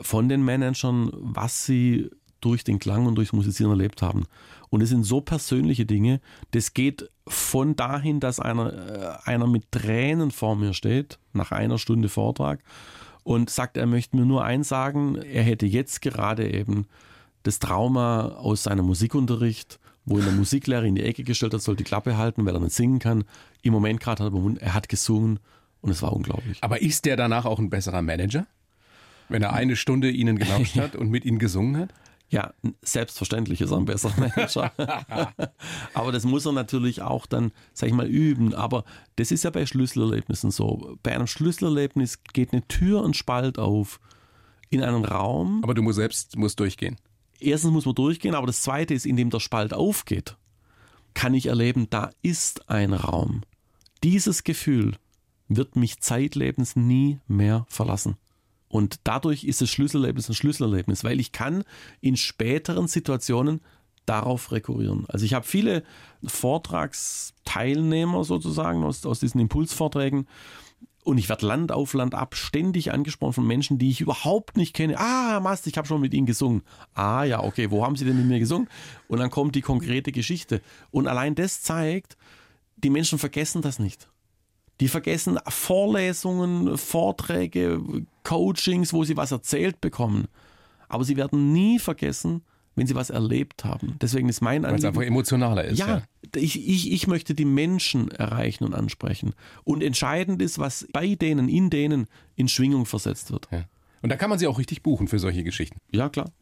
[0.00, 2.10] von den Managern, was sie
[2.40, 4.24] durch den Klang und durchs Musizieren erlebt haben.
[4.70, 6.20] Und es sind so persönliche Dinge,
[6.52, 11.78] das geht von dahin, dass einer, äh, einer mit Tränen vor mir steht, nach einer
[11.78, 12.60] Stunde Vortrag,
[13.22, 16.86] und sagt, er möchte mir nur eins sagen, er hätte jetzt gerade eben
[17.42, 21.76] das Trauma aus seinem Musikunterricht, wo ihn der Musiklehrer in die Ecke gestellt hat, soll
[21.76, 23.24] die Klappe halten, weil er nicht singen kann.
[23.62, 25.38] Im Moment gerade hat er, er hat gesungen
[25.80, 26.58] und es war unglaublich.
[26.62, 28.46] Aber ist der danach auch ein besserer Manager?
[29.30, 31.94] Wenn er eine Stunde Ihnen gelauscht hat und mit Ihnen gesungen hat?
[32.28, 34.72] Ja, selbstverständlich ist er ein besserer Manager.
[35.94, 38.54] Aber das muss er natürlich auch dann, sag ich mal, üben.
[38.54, 38.84] Aber
[39.16, 40.96] das ist ja bei Schlüsselerlebnissen so.
[41.02, 43.98] Bei einem Schlüsselerlebnis geht eine Tür und Spalt auf
[44.68, 45.60] in einen Raum.
[45.64, 46.96] Aber du musst selbst musst durchgehen.
[47.40, 50.36] Erstens muss man durchgehen, aber das zweite ist, indem der Spalt aufgeht,
[51.14, 53.42] kann ich erleben, da ist ein Raum.
[54.04, 54.96] Dieses Gefühl
[55.48, 58.16] wird mich zeitlebens nie mehr verlassen.
[58.70, 61.64] Und dadurch ist das Schlüsselerlebnis ein Schlüsselerlebnis, weil ich kann
[62.00, 63.60] in späteren Situationen
[64.06, 65.04] darauf rekurrieren.
[65.08, 65.82] Also ich habe viele
[66.24, 70.26] Vortragsteilnehmer sozusagen aus, aus diesen Impulsvorträgen
[71.02, 74.74] und ich werde Land auf Land ab ständig angesprochen von Menschen, die ich überhaupt nicht
[74.74, 74.98] kenne.
[74.98, 76.62] Ah, Mast, ich habe schon mit Ihnen gesungen.
[76.94, 78.68] Ah ja, okay, wo haben Sie denn mit mir gesungen?
[79.08, 80.60] Und dann kommt die konkrete Geschichte.
[80.90, 82.16] Und allein das zeigt,
[82.76, 84.09] die Menschen vergessen das nicht.
[84.80, 87.80] Die vergessen Vorlesungen, Vorträge,
[88.24, 90.26] Coachings, wo sie was erzählt bekommen.
[90.88, 92.42] Aber sie werden nie vergessen,
[92.74, 93.96] wenn sie was erlebt haben.
[94.00, 95.78] Deswegen ist mein Weil es einfach emotionaler ist.
[95.78, 96.02] Ja,
[96.34, 99.34] Ich, ich, ich möchte die Menschen erreichen und ansprechen.
[99.64, 103.48] Und entscheidend ist, was bei denen, in denen in Schwingung versetzt wird.
[103.52, 103.64] Ja.
[104.02, 105.78] Und da kann man sie auch richtig buchen für solche Geschichten.
[105.92, 106.32] Ja, klar.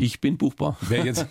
[0.00, 0.76] Ich bin buchbar.
[0.80, 1.26] Wer jetzt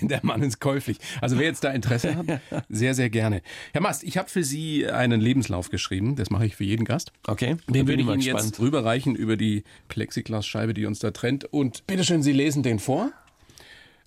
[0.00, 0.98] in der Mann ist käuflich.
[1.20, 3.42] Also wer jetzt da Interesse hat, sehr, sehr gerne.
[3.72, 6.16] Herr Mast, ich habe für Sie einen Lebenslauf geschrieben.
[6.16, 7.12] Das mache ich für jeden Gast.
[7.26, 7.56] Okay.
[7.68, 8.44] Den würde ich Ihnen gespannt.
[8.44, 11.44] jetzt rüberreichen über die Plexiglasscheibe, die uns da trennt.
[11.44, 13.10] Und bitteschön, Sie lesen den vor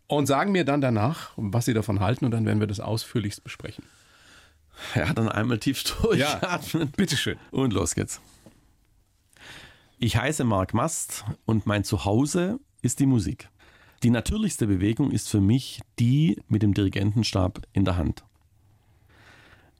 [0.07, 2.25] und sagen mir dann danach, was Sie davon halten.
[2.25, 3.83] Und dann werden wir das ausführlichst besprechen.
[4.95, 6.91] Ja, dann einmal tief durchatmen.
[6.91, 7.37] Bitteschön.
[7.51, 8.21] Und los geht's.
[9.99, 13.49] Ich heiße Marc Mast und mein Zuhause ist die Musik.
[14.03, 18.23] Die natürlichste Bewegung ist für mich die mit dem Dirigentenstab in der Hand.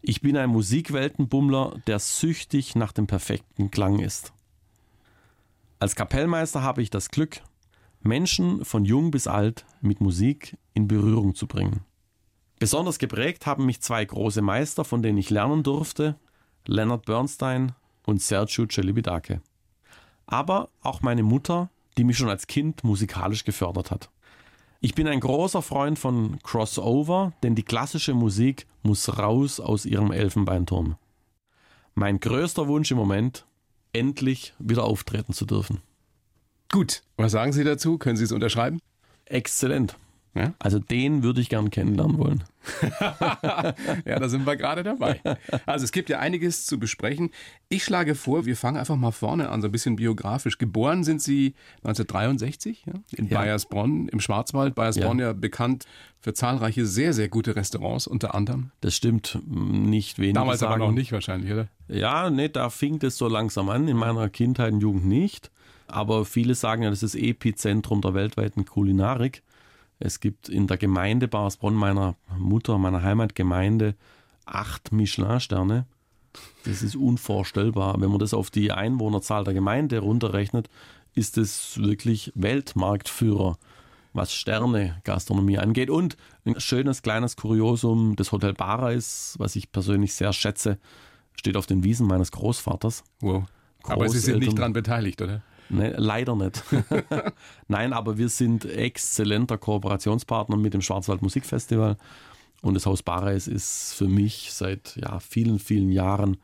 [0.04, 4.34] Ich bin ein Musikweltenbummler, der süchtig nach dem perfekten Klang ist.
[5.80, 7.42] Als Kapellmeister habe ich das Glück,
[8.02, 11.82] Menschen von jung bis alt mit Musik in Berührung zu bringen.
[12.60, 16.16] Besonders geprägt haben mich zwei große Meister, von denen ich lernen durfte,
[16.66, 17.74] Leonard Bernstein
[18.06, 19.42] und Sergio Celibidache.
[20.28, 24.10] Aber auch meine Mutter, die mich schon als Kind musikalisch gefördert hat.
[24.80, 30.12] Ich bin ein großer Freund von Crossover, denn die klassische Musik muss raus aus ihrem
[30.12, 30.96] Elfenbeinturm.
[31.94, 33.46] Mein größter Wunsch im Moment,
[33.94, 35.82] endlich wieder auftreten zu dürfen.
[36.72, 37.04] Gut.
[37.18, 37.98] Was sagen Sie dazu?
[37.98, 38.80] Können Sie es unterschreiben?
[39.26, 39.98] Exzellent.
[40.34, 40.54] Ja?
[40.58, 42.44] Also den würde ich gern kennenlernen wollen.
[44.06, 45.20] Ja, da sind wir gerade dabei.
[45.66, 47.32] Also es gibt ja einiges zu besprechen.
[47.70, 50.58] Ich schlage vor, wir fangen einfach mal vorne an, so ein bisschen biografisch.
[50.58, 53.40] Geboren sind Sie 1963 ja, in Ja.
[53.40, 54.76] Bayersbronn im Schwarzwald.
[54.76, 55.34] Bayersbronn ja.
[55.34, 55.86] bekannt
[56.20, 58.72] für zahlreiche sehr, sehr gute Restaurants unter anderem.
[58.82, 60.36] Das stimmt mm, nicht wenig.
[60.36, 60.84] Damals aber sagen.
[60.84, 61.68] noch nicht wahrscheinlich, oder?
[61.88, 65.52] Ja, ne, da fing das so langsam an, in meiner Kindheit und Jugend nicht.
[65.88, 69.42] Aber viele sagen ja, das ist Epizentrum der weltweiten Kulinarik.
[70.04, 73.96] Es gibt in der Gemeinde Barsbronn, meiner Mutter, meiner Heimatgemeinde,
[74.46, 75.86] acht Michelin-Sterne.
[76.66, 78.00] Das ist unvorstellbar.
[78.00, 80.70] Wenn man das auf die Einwohnerzahl der Gemeinde runterrechnet,
[81.14, 83.58] ist es wirklich Weltmarktführer,
[84.14, 85.90] was Sterne-Gastronomie angeht.
[85.90, 90.80] Und ein schönes kleines Kuriosum, das Hotel Bareis, was ich persönlich sehr schätze,
[91.34, 93.04] steht auf den Wiesen meines Großvaters.
[93.20, 93.44] Wow.
[93.84, 95.44] Aber Sie sind nicht dran beteiligt, oder?
[95.72, 96.64] Ne, leider nicht.
[97.70, 101.96] Nein, aber wir sind exzellenter Kooperationspartner mit dem Schwarzwald Musikfestival.
[102.62, 106.38] Und das Haus Bareis ist für mich seit ja, vielen, vielen Jahren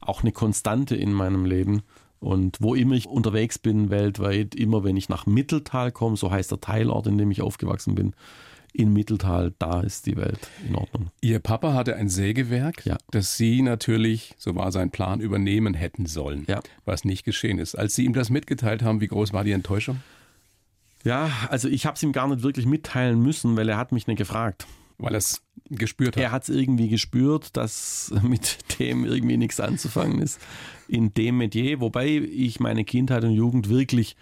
[0.00, 1.82] auch eine Konstante in meinem Leben.
[2.20, 6.50] Und wo immer ich unterwegs bin weltweit, immer wenn ich nach Mitteltal komme, so heißt
[6.50, 8.14] der Teilort, in dem ich aufgewachsen bin,
[8.72, 11.10] in Mitteltal, da ist die Welt in Ordnung.
[11.20, 12.98] Ihr Papa hatte ein Sägewerk, Ja.
[13.10, 16.60] das Sie natürlich, so war sein Plan, übernehmen hätten sollen, Ja.
[16.84, 17.74] was nicht geschehen ist.
[17.74, 20.00] Als Sie ihm das mitgeteilt haben, wie groß war die Enttäuschung?
[21.04, 24.06] Ja, also ich habe es ihm gar nicht wirklich mitteilen müssen, weil er hat mich
[24.06, 24.66] nicht gefragt.
[24.98, 26.22] Weil er es gespürt hat.
[26.22, 30.38] Er hat es irgendwie gespürt, dass mit dem irgendwie nichts anzufangen ist.
[30.88, 34.14] In dem Metier, wobei ich meine Kindheit und Jugend wirklich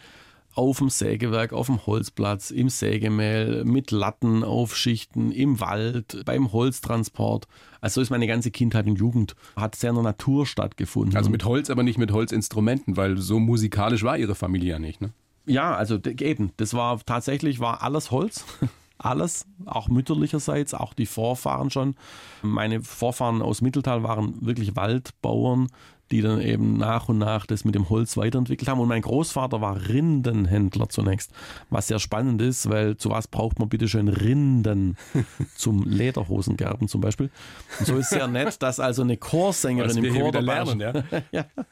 [0.58, 7.46] auf dem Sägewerk, auf dem Holzplatz, im Sägemehl, mit Latten aufschichten, im Wald, beim Holztransport.
[7.80, 11.16] Also so ist meine ganze Kindheit und Jugend, hat sehr in der Natur stattgefunden.
[11.16, 15.00] Also mit Holz, aber nicht mit Holzinstrumenten, weil so musikalisch war Ihre Familie ja nicht.
[15.00, 15.12] Ne?
[15.46, 18.44] Ja, also eben, das war tatsächlich war alles Holz.
[19.00, 21.94] Alles, auch mütterlicherseits, auch die Vorfahren schon.
[22.42, 25.68] Meine Vorfahren aus Mitteltal waren wirklich Waldbauern,
[26.10, 28.80] die dann eben nach und nach das mit dem Holz weiterentwickelt haben.
[28.80, 31.32] Und mein Großvater war Rindenhändler zunächst,
[31.70, 34.96] was sehr spannend ist, weil zu was braucht man bitte schön Rinden?
[35.56, 37.30] Zum Lederhosengerben zum Beispiel.
[37.78, 41.22] Und so ist sehr nett, dass also eine Chorsängerin im Chor der lernen, Bayerischen- ja?
[41.42, 41.64] ja,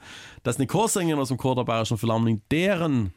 [0.43, 3.13] dass eine Chorsängerin aus dem Chor der Bayerischen Philharmonie, deren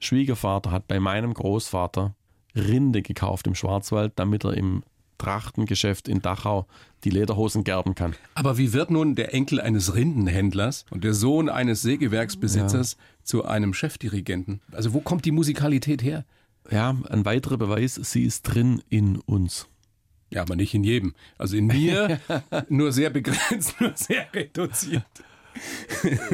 [0.00, 2.14] Schwiegervater hat bei meinem Großvater
[2.54, 4.82] Rinde gekauft im Schwarzwald, damit er im
[5.22, 6.66] Trachtengeschäft in Dachau
[7.04, 8.14] die Lederhosen gerben kann.
[8.34, 12.98] Aber wie wird nun der Enkel eines Rindenhändlers und der Sohn eines Sägewerksbesitzers ja.
[13.22, 14.60] zu einem Chefdirigenten?
[14.72, 16.24] Also wo kommt die Musikalität her?
[16.70, 19.68] Ja, ein weiterer Beweis, sie ist drin in uns.
[20.30, 21.14] Ja, aber nicht in jedem.
[21.38, 22.18] Also in mir
[22.68, 25.04] nur sehr begrenzt, nur sehr reduziert.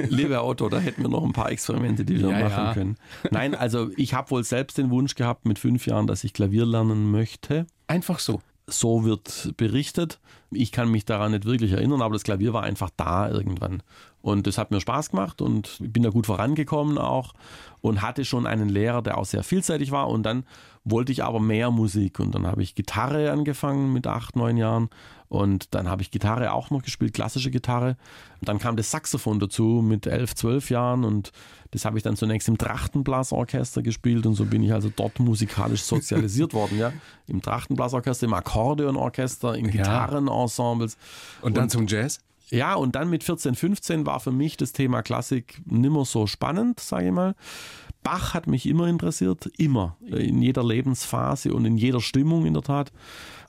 [0.09, 2.75] Lieber Otto, da hätten wir noch ein paar Experimente, die wir ja, machen ja.
[2.75, 2.97] können.
[3.31, 6.65] Nein, also ich habe wohl selbst den Wunsch gehabt mit fünf Jahren, dass ich Klavier
[6.65, 7.67] lernen möchte.
[7.89, 8.41] Einfach so.
[8.69, 10.21] So wird berichtet.
[10.51, 13.83] Ich kann mich daran nicht wirklich erinnern, aber das Klavier war einfach da irgendwann.
[14.21, 17.35] Und das hat mir Spaß gemacht und ich bin da gut vorangekommen auch
[17.81, 20.09] und hatte schon einen Lehrer, der auch sehr vielseitig war.
[20.09, 20.45] Und dann
[20.85, 24.91] wollte ich aber mehr Musik und dann habe ich Gitarre angefangen mit acht, neun Jahren
[25.29, 27.97] und dann habe ich Gitarre auch noch gespielt, klassische Gitarre.
[28.41, 31.33] Und dann kam das Saxophon dazu mit elf, zwölf Jahren und
[31.71, 35.83] das habe ich dann zunächst im Trachtenblasorchester gespielt und so bin ich also dort musikalisch
[35.83, 36.93] sozialisiert worden, ja.
[37.27, 40.97] Im Trachtenblasorchester, im Akkordeonorchester, in Gitarrenensembles.
[41.43, 42.21] Und dann und, zum Jazz?
[42.51, 46.81] Ja, und dann mit 14, 15 war für mich das Thema Klassik nimmer so spannend,
[46.81, 47.35] sage ich mal.
[48.03, 52.63] Bach hat mich immer interessiert, immer, in jeder Lebensphase und in jeder Stimmung in der
[52.63, 52.93] Tat.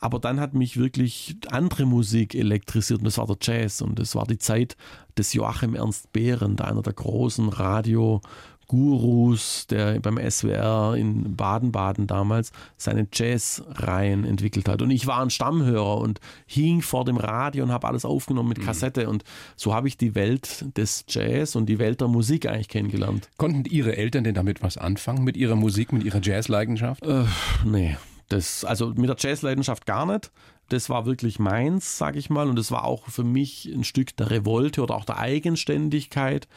[0.01, 4.15] Aber dann hat mich wirklich andere Musik elektrisiert und das war der Jazz und das
[4.15, 4.75] war die Zeit
[5.17, 8.21] des Joachim Ernst Behrendt, einer der großen Radio-
[8.69, 14.84] Gurus, der beim SWR in Baden-Baden damals seine Jazz-Reihen entwickelt hat.
[14.84, 18.60] Und ich war ein Stammhörer und hing vor dem Radio und habe alles aufgenommen mit
[18.60, 18.65] mhm.
[18.65, 19.10] Kassette.
[19.10, 19.23] Und
[19.55, 23.27] so habe ich die Welt des Jazz und die Welt der Musik eigentlich kennengelernt.
[23.38, 27.03] Konnten Ihre Eltern denn damit was anfangen, mit ihrer Musik, mit ihrer Jazz-Leidenschaft?
[27.05, 27.25] Äh,
[27.65, 27.97] nee.
[28.29, 30.32] Das, also mit der Jazz-Leidenschaft gar nicht.
[30.69, 32.47] Das war wirklich meins, sage ich mal.
[32.47, 36.47] Und es war auch für mich ein Stück der Revolte oder auch der Eigenständigkeit.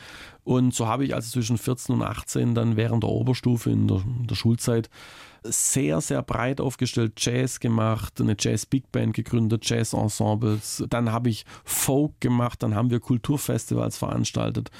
[0.45, 3.99] Und so habe ich also zwischen 14 und 18 dann während der Oberstufe in der,
[3.99, 4.91] in der Schulzeit
[5.45, 10.85] sehr, sehr breit aufgestellt Jazz gemacht, eine Jazz-Big Band gegründet, Jazz-Ensembles.
[10.89, 14.71] Dann habe ich Folk gemacht, dann haben wir Kulturfestivals veranstaltet.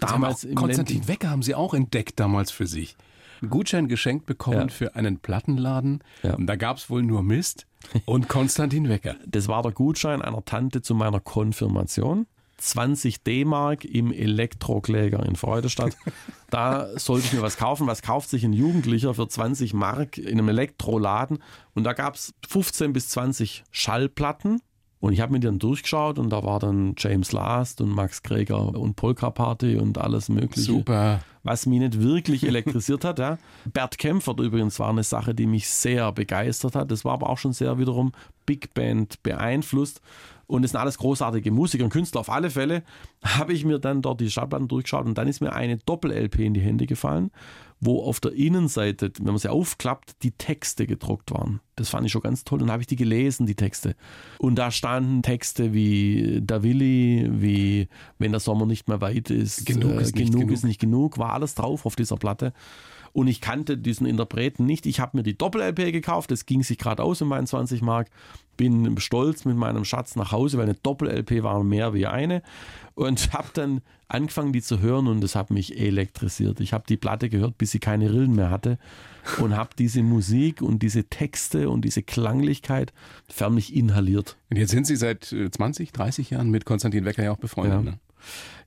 [0.00, 2.96] Damals Konstantin Wecker haben Sie auch entdeckt damals für sich.
[3.40, 4.68] Einen Gutschein geschenkt bekommen ja.
[4.68, 6.04] für einen Plattenladen.
[6.22, 6.34] Ja.
[6.34, 7.66] Und da gab es wohl nur Mist
[8.04, 9.16] und Konstantin Wecker.
[9.26, 12.26] Das war der Gutschein einer Tante zu meiner Konfirmation.
[12.58, 15.96] 20 D-Mark im Elektrokläger in Freudestadt.
[16.50, 17.86] Da sollte ich mir was kaufen.
[17.86, 21.38] Was kauft sich ein Jugendlicher für 20 Mark in einem Elektroladen?
[21.74, 24.60] Und da gab es 15 bis 20 Schallplatten.
[25.02, 28.68] Und ich habe mir dann durchgeschaut und da war dann James Last und Max Greger
[28.68, 30.60] und Polka Party und alles Mögliche.
[30.70, 31.22] Super.
[31.42, 33.18] Was mich nicht wirklich elektrisiert hat.
[33.18, 33.36] Ja.
[33.64, 36.92] Bert Kempfert übrigens war eine Sache, die mich sehr begeistert hat.
[36.92, 38.12] Das war aber auch schon sehr wiederum
[38.46, 40.00] Big Band beeinflusst.
[40.52, 42.20] Und es sind alles großartige Musiker und Künstler.
[42.20, 42.82] Auf alle Fälle
[43.24, 46.52] habe ich mir dann dort die Schallplatten durchgeschaut und dann ist mir eine Doppel-LP in
[46.52, 47.30] die Hände gefallen,
[47.80, 51.60] wo auf der Innenseite, wenn man sie aufklappt, die Texte gedruckt waren.
[51.74, 52.60] Das fand ich schon ganz toll.
[52.60, 53.96] Und dann habe ich die gelesen, die Texte.
[54.36, 57.88] Und da standen Texte wie Da Willi, wie
[58.18, 60.50] Wenn der Sommer nicht mehr weit ist, genug, äh, ist, genug, nicht genug.
[60.52, 62.52] ist nicht genug, war alles drauf auf dieser Platte
[63.12, 64.86] und ich kannte diesen Interpreten nicht.
[64.86, 68.08] Ich habe mir die Doppel-LP gekauft, das ging sich gerade aus in meinen 20 Mark.
[68.56, 72.42] Bin stolz mit meinem Schatz nach Hause, weil eine Doppel-LP war mehr wie eine
[72.94, 76.60] und habe dann angefangen, die zu hören und das hat mich elektrisiert.
[76.60, 78.78] Ich habe die Platte gehört, bis sie keine Rillen mehr hatte
[79.38, 82.92] und habe diese Musik und diese Texte und diese Klanglichkeit
[83.28, 84.36] förmlich inhaliert.
[84.50, 87.84] Und jetzt sind Sie seit 20, äh, 30 Jahren mit Konstantin Wecker ja auch befreundet.
[87.84, 87.90] Ja.
[87.92, 87.98] Ne?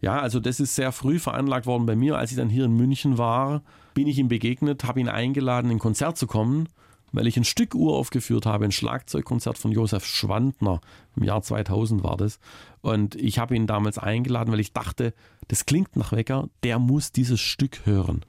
[0.02, 2.18] Ja, also das ist sehr früh veranlagt worden bei mir.
[2.18, 3.62] Als ich dann hier in München war,
[3.96, 6.70] bin ich ihm begegnet, habe ihn eingeladen, in ein Konzert zu kommen,
[7.12, 10.82] weil ich ein Stück Uhr aufgeführt habe, ein Schlagzeugkonzert von Josef Schwandner.
[11.16, 12.40] Im Jahr 2000 war das.
[12.82, 15.14] Und ich habe ihn damals eingeladen, weil ich dachte,
[15.48, 18.26] das klingt nach Wecker, der muss dieses Stück hören.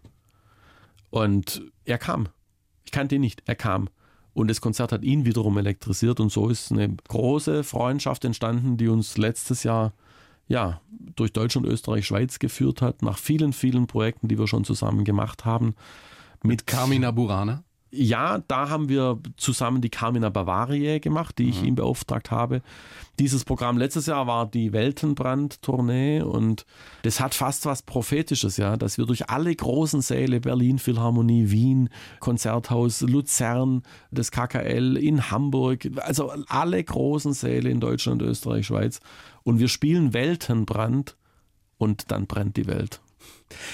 [1.11, 2.29] Und er kam.
[2.85, 3.89] Ich kannte ihn nicht, er kam.
[4.35, 8.89] Und das Konzert hat ihn wiederum elektrisiert und so ist eine große Freundschaft entstanden, die
[8.89, 9.95] uns letztes Jahr
[10.49, 10.81] ja,
[11.17, 15.45] durch Deutschland, Österreich, Schweiz geführt hat, nach vielen, vielen Projekten, die wir schon zusammen gemacht
[15.45, 15.75] haben.
[16.43, 17.65] Mit Carmina Burana?
[17.97, 21.69] Ja, da haben wir zusammen die Carmina Bavaria gemacht, die ich mhm.
[21.69, 22.63] ihm beauftragt habe.
[23.19, 26.67] Dieses Programm letztes Jahr war die Weltenbrand-Tournee und
[27.03, 31.89] das hat fast was Prophetisches, ja, dass wir durch alle großen Säle, Berlin Philharmonie, Wien,
[32.21, 39.01] Konzerthaus, Luzern, das KKL in Hamburg, also alle großen Säle in Deutschland, Österreich, Schweiz
[39.45, 41.17] und wir spielen Weltenbrand
[41.79, 43.01] und dann brennt die Welt.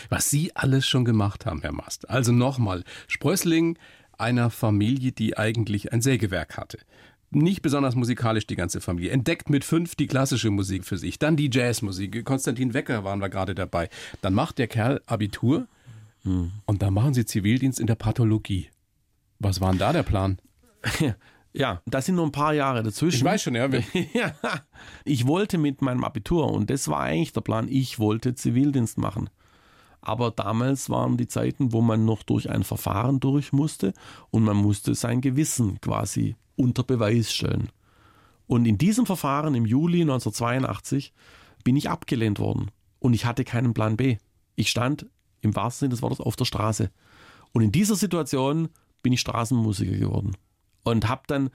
[0.09, 2.09] Was Sie alles schon gemacht haben, Herr Mast.
[2.11, 3.79] Also nochmal, Sprössling
[4.23, 6.79] einer Familie, die eigentlich ein Sägewerk hatte.
[7.31, 9.11] Nicht besonders musikalisch die ganze Familie.
[9.11, 12.25] Entdeckt mit fünf die klassische Musik für sich, dann die Jazzmusik.
[12.25, 13.89] Konstantin Wecker waren wir gerade dabei.
[14.21, 15.67] Dann macht der Kerl Abitur
[16.23, 16.53] hm.
[16.67, 18.69] und dann machen sie Zivildienst in der Pathologie.
[19.39, 20.39] Was war denn da der Plan?
[21.55, 23.19] Ja, da sind nur ein paar Jahre dazwischen.
[23.19, 23.69] Ich weiß schon, ja.
[24.15, 24.35] ja.
[25.05, 29.29] Ich wollte mit meinem Abitur, und das war eigentlich der Plan, ich wollte Zivildienst machen.
[30.03, 33.95] Aber damals waren die Zeiten, wo man noch durch ein Verfahren durch musste
[34.31, 37.69] und man musste sein Gewissen quasi unter Beweis stellen.
[38.49, 41.13] Und in diesem Verfahren im Juli 1982
[41.63, 44.19] bin ich abgelehnt worden und ich hatte keinen Plan B.
[44.57, 45.07] Ich stand
[45.41, 46.91] im wahrsten Sinne des Wortes auf der Straße.
[47.53, 48.71] Und in dieser Situation
[49.03, 50.37] bin ich Straßenmusiker geworden
[50.83, 51.51] und habe dann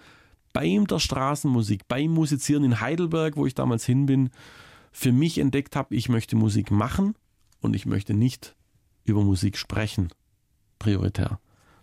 [0.53, 4.29] beim der Straßenmusik, beim Musizieren in Heidelberg, wo ich damals hin bin,
[4.93, 7.13] für mich entdeckt habe, ich möchte Musik machen
[7.61, 8.55] und ich möchte nicht
[9.03, 10.09] über Musik sprechen,
[10.79, 11.39] prioritär,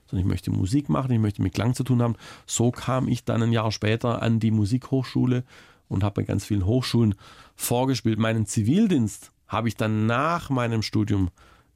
[0.07, 2.17] sondern ich möchte Musik machen, ich möchte mit Klang zu tun haben.
[2.47, 5.45] So kam ich dann ein Jahr später an die Musikhochschule
[5.89, 7.15] und habe bei ganz vielen Hochschulen
[7.57, 8.19] vorgespielt.
[8.19, 11.31] Meinen Zivildienst habe ich dann nach meinem Studium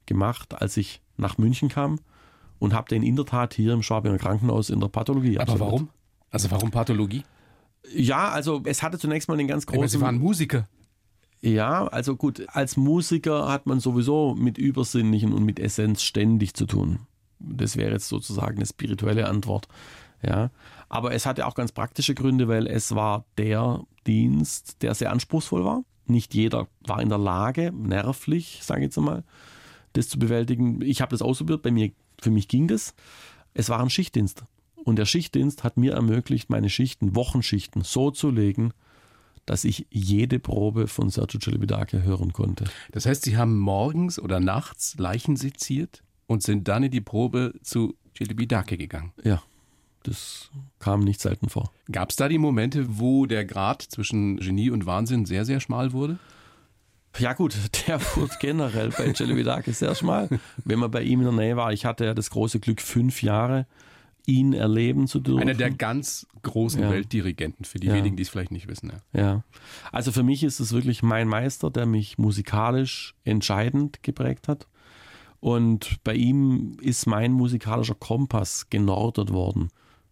[0.05, 1.99] gemacht, als ich nach München kam
[2.59, 5.67] und habe den in der Tat hier im Schwabinger Krankenhaus in der Pathologie Aber absolviert.
[5.67, 5.89] warum?
[6.31, 7.23] Also warum Pathologie?
[7.91, 9.87] Ja, also es hatte zunächst mal den ganz großen.
[9.87, 10.67] Sie waren Musiker.
[11.41, 16.65] Ja, also gut, als Musiker hat man sowieso mit Übersinnlichen und mit Essenz ständig zu
[16.65, 16.99] tun.
[17.39, 19.67] Das wäre jetzt sozusagen eine spirituelle Antwort.
[20.21, 20.51] Ja,
[20.89, 25.63] aber es hatte auch ganz praktische Gründe, weil es war der Dienst, der sehr anspruchsvoll
[25.63, 25.83] war.
[26.07, 29.23] Nicht jeder war in der Lage, nervlich, sage ich jetzt einmal,
[29.93, 30.81] das zu bewältigen.
[30.81, 32.95] Ich habe das ausprobiert, bei mir für mich ging das.
[33.53, 34.43] Es war ein Schichtdienst.
[34.83, 38.73] Und der Schichtdienst hat mir ermöglicht, meine Schichten, Wochenschichten so zu legen,
[39.49, 42.65] dass ich jede Probe von Sergio Celibidache hören konnte.
[42.91, 47.53] Das heißt, Sie haben morgens oder nachts Leichen seziert und sind dann in die Probe
[47.63, 49.11] zu Celibidache gegangen?
[49.23, 49.41] Ja,
[50.03, 51.71] das kam nicht selten vor.
[51.91, 55.93] Gab es da die Momente, wo der Grad zwischen Genie und Wahnsinn sehr, sehr schmal
[55.93, 56.19] wurde?
[57.17, 57.55] Ja gut,
[57.87, 60.29] der wurde generell bei Celibidache sehr schmal,
[60.63, 61.73] wenn man bei ihm in der Nähe war.
[61.73, 63.65] Ich hatte ja das große Glück, fünf Jahre
[64.29, 65.41] ihn erleben zu dürfen.
[65.41, 66.91] Einer der ganz großen ja.
[66.91, 67.93] Weltdirigenten, für die ja.
[67.93, 68.91] wenigen, die es vielleicht nicht wissen.
[69.13, 69.21] Ja.
[69.21, 69.43] ja.
[69.91, 74.67] Also für mich ist es wirklich mein Meister, der mich musikalisch entscheidend geprägt hat.
[75.39, 79.69] Und bei ihm ist mein musikalischer Kompass genordet worden.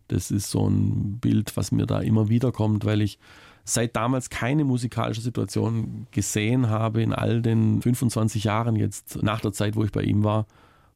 [0.08, 3.20] Das ist so ein Bild, was mir da immer wieder kommt, weil ich
[3.66, 9.52] seit damals keine musikalische Situation gesehen habe in all den 25 Jahren jetzt nach der
[9.52, 10.46] Zeit, wo ich bei ihm war,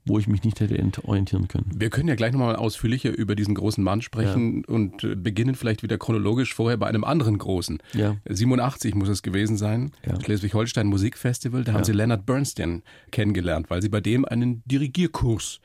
[0.05, 1.69] wo ich mich nicht hätte orientieren können.
[1.75, 4.73] Wir können ja gleich nochmal ausführlicher über diesen großen Mann sprechen ja.
[4.73, 7.79] und äh, beginnen vielleicht wieder chronologisch vorher bei einem anderen großen.
[7.93, 8.17] Ja.
[8.27, 10.19] 87 muss es gewesen sein, ja.
[10.19, 15.59] Schleswig-Holstein Musikfestival, da haben Sie Leonard Bernstein kennengelernt, weil Sie bei dem einen Dirigierkurs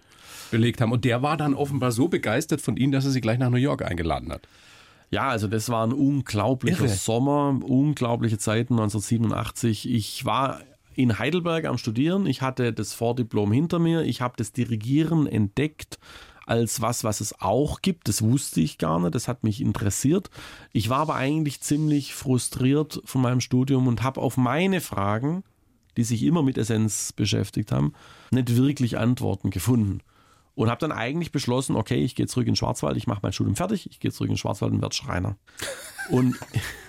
[0.50, 0.92] belegt haben.
[0.92, 3.56] Und der war dann offenbar so begeistert von Ihnen, dass er Sie gleich nach New
[3.56, 4.46] York eingeladen hat.
[5.10, 6.88] Ja, also das war ein unglaublicher Irre.
[6.88, 9.90] Sommer, unglaubliche Zeiten 1987.
[9.90, 10.60] Ich war
[10.96, 12.26] in Heidelberg am Studieren.
[12.26, 14.02] Ich hatte das Vordiplom hinter mir.
[14.02, 15.98] Ich habe das Dirigieren entdeckt
[16.46, 18.08] als was, was es auch gibt.
[18.08, 19.14] Das wusste ich gar nicht.
[19.14, 20.30] Das hat mich interessiert.
[20.72, 25.44] Ich war aber eigentlich ziemlich frustriert von meinem Studium und habe auf meine Fragen,
[25.96, 27.92] die sich immer mit Essenz beschäftigt haben,
[28.30, 30.00] nicht wirklich Antworten gefunden.
[30.54, 33.56] Und habe dann eigentlich beschlossen, okay, ich gehe zurück in Schwarzwald, ich mache mein Studium
[33.56, 35.36] fertig, ich gehe zurück in Schwarzwald und werde Schreiner.
[36.08, 36.38] Und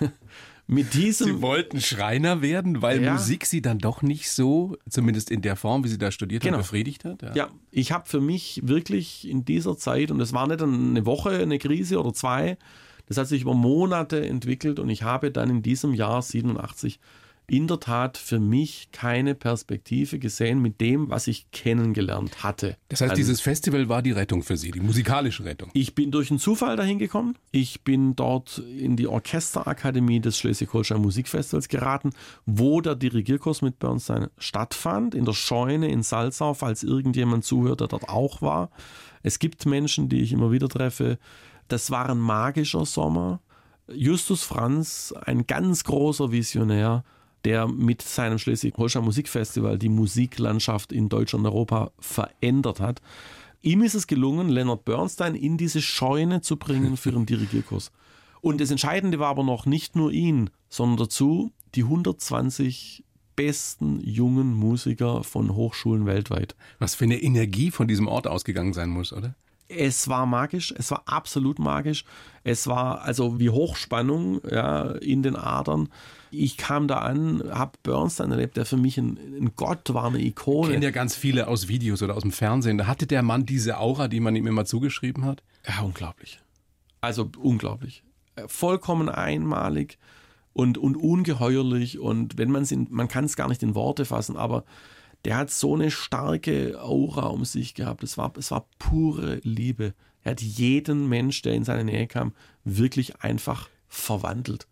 [0.68, 1.26] mit diesem.
[1.26, 3.14] Sie wollten Schreiner werden, weil ja.
[3.14, 6.58] Musik Sie dann doch nicht so, zumindest in der Form, wie Sie da studiert genau.
[6.58, 7.22] haben, befriedigt hat?
[7.22, 7.34] Ja.
[7.34, 11.30] ja, ich habe für mich wirklich in dieser Zeit, und es war nicht eine Woche,
[11.30, 12.58] eine Krise oder zwei,
[13.06, 17.00] das hat sich über Monate entwickelt und ich habe dann in diesem Jahr 87
[17.50, 22.76] in der Tat für mich keine Perspektive gesehen mit dem, was ich kennengelernt hatte.
[22.90, 25.70] Das heißt, dieses Festival war die Rettung für Sie, die musikalische Rettung.
[25.72, 27.36] Ich bin durch einen Zufall dahin gekommen.
[27.50, 32.10] Ich bin dort in die Orchesterakademie des Schleswig-Holstein Musikfestivals geraten,
[32.44, 37.88] wo der Dirigierkurs mit Bernstein stattfand, in der Scheune in Salzau, falls irgendjemand zuhört, der
[37.88, 38.70] dort auch war.
[39.22, 41.18] Es gibt Menschen, die ich immer wieder treffe.
[41.68, 43.40] Das war ein magischer Sommer.
[43.90, 47.04] Justus Franz, ein ganz großer Visionär,
[47.48, 53.00] der mit seinem Schleswig-Holstein Musikfestival die Musiklandschaft in Deutschland und Europa verändert hat.
[53.62, 57.90] Ihm ist es gelungen, Leonard Bernstein in diese Scheune zu bringen für einen Dirigierkurs.
[58.42, 63.02] Und das Entscheidende war aber noch nicht nur ihn, sondern dazu die 120
[63.34, 66.54] besten jungen Musiker von Hochschulen weltweit.
[66.78, 69.34] Was für eine Energie von diesem Ort ausgegangen sein muss, oder?
[69.68, 72.04] Es war magisch, es war absolut magisch.
[72.44, 75.88] Es war also wie Hochspannung ja, in den Adern.
[76.30, 80.20] Ich kam da an, habe Bernstein erlebt, der für mich ein, ein Gott war, eine
[80.20, 80.68] Ikone.
[80.68, 82.78] Ich kenne ja ganz viele aus Videos oder aus dem Fernsehen.
[82.78, 85.42] Da hatte der Mann diese Aura, die man ihm immer zugeschrieben hat.
[85.66, 86.40] Ja, unglaublich.
[87.00, 88.02] Also unglaublich.
[88.46, 89.98] Vollkommen einmalig
[90.52, 91.98] und, und ungeheuerlich.
[91.98, 94.64] Und wenn man es, man kann es gar nicht in Worte fassen, aber
[95.24, 98.02] der hat so eine starke Aura um sich gehabt.
[98.02, 99.94] Es war, es war pure Liebe.
[100.22, 102.32] Er hat jeden Mensch, der in seine Nähe kam,
[102.64, 104.66] wirklich einfach verwandelt.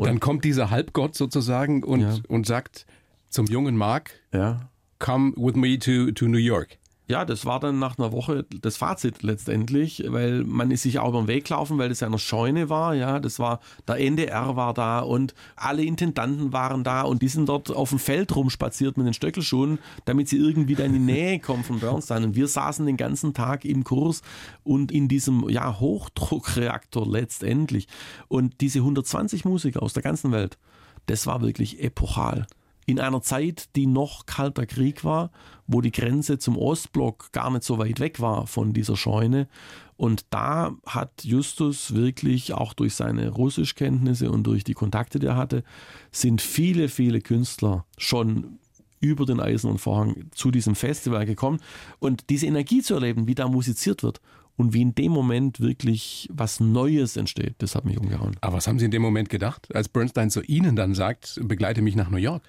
[0.00, 2.16] Und, dann kommt dieser Halbgott sozusagen und, ja.
[2.28, 2.86] und sagt
[3.28, 4.68] zum jungen Mark, ja.
[4.98, 6.78] come with me to, to New York.
[7.08, 11.10] Ja, das war dann nach einer Woche das Fazit letztendlich, weil man ist sich auch
[11.10, 14.56] über den Weg gelaufen, weil das ja eine Scheune war, ja, das war, der NDR
[14.56, 18.96] war da und alle Intendanten waren da und die sind dort auf dem Feld rumspaziert
[18.96, 22.24] mit den Stöckelschuhen, damit sie irgendwie da in die Nähe kommen von Bernstein.
[22.24, 24.22] Und wir saßen den ganzen Tag im Kurs
[24.64, 27.86] und in diesem, ja, Hochdruckreaktor letztendlich.
[28.26, 30.58] Und diese 120 Musiker aus der ganzen Welt,
[31.06, 32.48] das war wirklich epochal
[32.86, 35.30] in einer Zeit, die noch kalter Krieg war,
[35.66, 39.48] wo die Grenze zum Ostblock gar nicht so weit weg war von dieser Scheune.
[39.96, 45.36] Und da hat Justus wirklich auch durch seine Russischkenntnisse und durch die Kontakte, die er
[45.36, 45.64] hatte,
[46.12, 48.58] sind viele, viele Künstler schon
[49.00, 51.58] über den Eisernen Vorhang zu diesem Festival gekommen.
[51.98, 54.20] Und diese Energie zu erleben, wie da musiziert wird
[54.56, 58.36] und wie in dem Moment wirklich was Neues entsteht, das hat mich umgehauen.
[58.40, 61.82] Aber was haben Sie in dem Moment gedacht, als Bernstein zu Ihnen dann sagt, begleite
[61.82, 62.42] mich nach New York?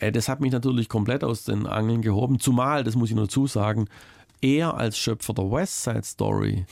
[0.00, 2.40] Äh, das hat mich natürlich komplett aus den Angeln gehoben.
[2.40, 3.88] Zumal, das muss ich nur zusagen,
[4.40, 6.66] er als Schöpfer der West Side Story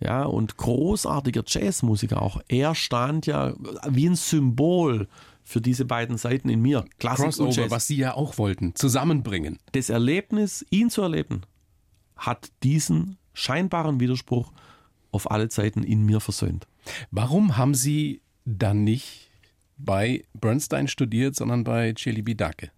[0.00, 3.54] ja, und großartiger Jazzmusiker auch, er stand ja
[3.88, 5.08] wie ein Symbol
[5.42, 6.84] für diese beiden Seiten in mir.
[6.98, 7.70] Klassik Crossover, und Jazz.
[7.70, 9.58] was Sie ja auch wollten, zusammenbringen.
[9.72, 11.42] Das Erlebnis, ihn zu erleben,
[12.16, 14.52] hat diesen scheinbaren Widerspruch
[15.12, 16.66] auf alle Zeiten in mir versöhnt.
[17.10, 19.25] Warum haben Sie dann nicht
[19.76, 22.70] bei Bernstein studiert, sondern bei Celibidache?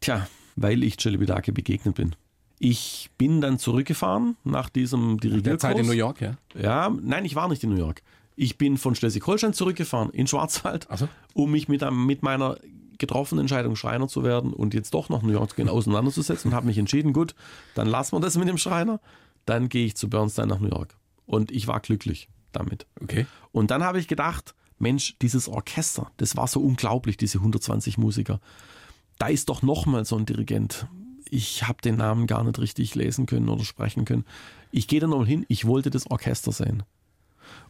[0.00, 0.26] Tja,
[0.56, 2.14] weil ich Celibidache begegnet bin.
[2.58, 5.60] Ich bin dann zurückgefahren nach diesem Dirigierkurs.
[5.60, 6.36] Der Zeit in New York, ja?
[6.58, 8.02] Ja, nein, ich war nicht in New York.
[8.34, 11.08] Ich bin von Schleswig-Holstein zurückgefahren in Schwarzwald, so.
[11.34, 12.56] um mich mit, mit meiner
[12.98, 16.54] getroffenen Entscheidung, Schreiner zu werden und jetzt doch nach New York zu gehen, auseinanderzusetzen und
[16.54, 17.34] habe mich entschieden, gut,
[17.74, 19.00] dann lassen wir das mit dem Schreiner.
[19.44, 20.96] Dann gehe ich zu Bernstein nach New York.
[21.26, 22.86] Und ich war glücklich damit.
[23.00, 23.26] Okay.
[23.52, 28.40] Und dann habe ich gedacht, Mensch, dieses Orchester, das war so unglaublich, diese 120 Musiker.
[29.18, 30.86] Da ist doch nochmal so ein Dirigent.
[31.30, 34.24] Ich habe den Namen gar nicht richtig lesen können oder sprechen können.
[34.70, 36.82] Ich gehe da nochmal hin, ich wollte das Orchester sehen.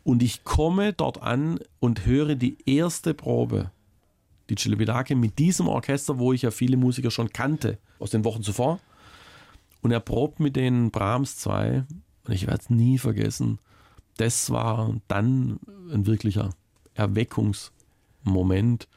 [0.03, 3.71] Und ich komme dort an und höre die erste Probe,
[4.51, 8.43] die Celibidache, mit diesem Orchester, wo ich ja viele Musiker schon kannte, aus den Wochen
[8.43, 8.81] zuvor.
[9.83, 11.85] Und er probt mit den Brahms 2.
[12.25, 13.59] Und ich werde es nie vergessen.
[14.17, 15.61] Das war dann
[15.93, 16.51] ein wirklicher
[16.97, 18.89] Erweckungsmoment,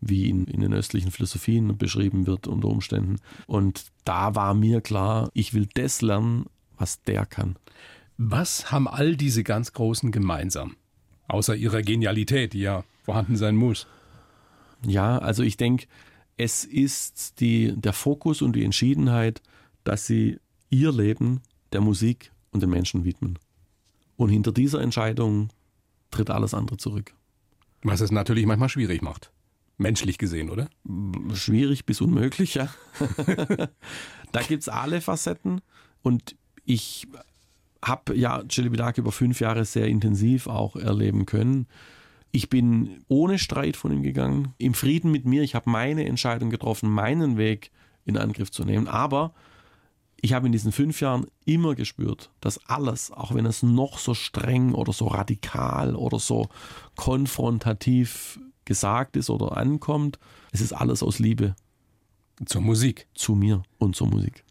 [0.00, 3.16] wie in, in den östlichen Philosophien beschrieben wird unter Umständen.
[3.46, 6.46] Und da war mir klar, ich will das lernen,
[6.76, 7.56] was der kann.
[8.16, 10.76] Was haben all diese ganz Großen gemeinsam?
[11.26, 13.86] Außer ihrer Genialität, die ja vorhanden sein muss.
[14.86, 15.86] Ja, also ich denke,
[16.36, 19.40] es ist die, der Fokus und die Entschiedenheit,
[19.84, 20.38] dass sie
[20.70, 21.40] ihr Leben
[21.72, 23.38] der Musik und den Menschen widmen.
[24.16, 25.48] Und hinter dieser Entscheidung
[26.10, 27.14] tritt alles andere zurück.
[27.84, 29.30] Was es natürlich manchmal schwierig macht.
[29.76, 30.68] Menschlich gesehen, oder?
[31.34, 32.68] Schwierig bis unmöglich, ja.
[34.32, 35.60] da gibt es alle Facetten
[36.02, 37.06] und ich
[37.84, 41.66] habe ja Celibidache über fünf Jahre sehr intensiv auch erleben können.
[42.32, 45.42] Ich bin ohne Streit von ihm gegangen, im Frieden mit mir.
[45.42, 47.70] Ich habe meine Entscheidung getroffen, meinen Weg
[48.06, 48.88] in Angriff zu nehmen.
[48.88, 49.34] Aber
[50.24, 54.14] ich habe in diesen fünf Jahren immer gespürt, dass alles, auch wenn es noch so
[54.14, 56.48] streng oder so radikal oder so
[56.96, 60.18] konfrontativ gesagt ist oder ankommt,
[60.50, 61.54] es ist alles aus Liebe.
[62.46, 63.06] Zur Musik.
[63.14, 64.44] Zu mir und zur Musik.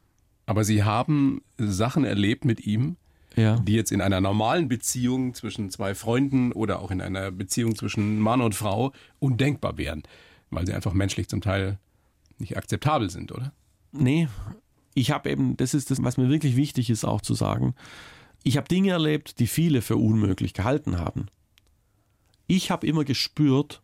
[0.45, 2.97] Aber Sie haben Sachen erlebt mit ihm,
[3.35, 3.55] ja.
[3.57, 8.19] die jetzt in einer normalen Beziehung zwischen zwei Freunden oder auch in einer Beziehung zwischen
[8.19, 10.03] Mann und Frau undenkbar wären,
[10.51, 11.79] weil sie einfach menschlich zum Teil
[12.37, 13.53] nicht akzeptabel sind, oder?
[13.91, 14.27] Nee,
[14.93, 17.75] ich habe eben, das ist das, was mir wirklich wichtig ist auch zu sagen,
[18.43, 21.27] ich habe Dinge erlebt, die viele für unmöglich gehalten haben.
[22.47, 23.81] Ich habe immer gespürt,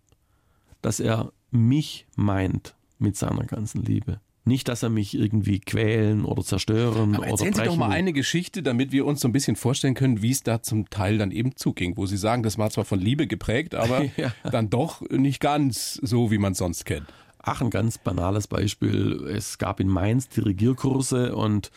[0.82, 4.20] dass er mich meint mit seiner ganzen Liebe.
[4.46, 7.72] Nicht, dass er mich irgendwie quälen oder zerstören Aber erzählen oder brechen.
[7.72, 10.44] Sie doch mal eine Geschichte, damit wir uns so ein bisschen vorstellen können, wie es
[10.44, 13.76] da zum Teil dann eben zuging, wo Sie sagen, das war zwar von Liebe geprägt,
[13.76, 14.34] aber ja.
[14.44, 17.06] dann doch nicht ganz so, wie man es sonst kennt.
[17.42, 19.28] Ach, ein ganz banales Beispiel.
[19.34, 21.72] Es gab in Mainz Dirigierkurse und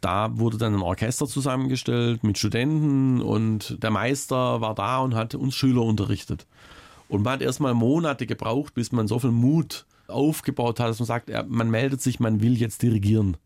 [0.00, 5.34] da wurde dann ein Orchester zusammengestellt mit Studenten und der Meister war da und hat
[5.34, 6.46] uns Schüler unterrichtet.
[7.08, 11.06] Und man hat erstmal Monate gebraucht, bis man so viel Mut aufgebaut hat, dass man
[11.06, 13.36] sagt, man meldet sich, man will jetzt dirigieren.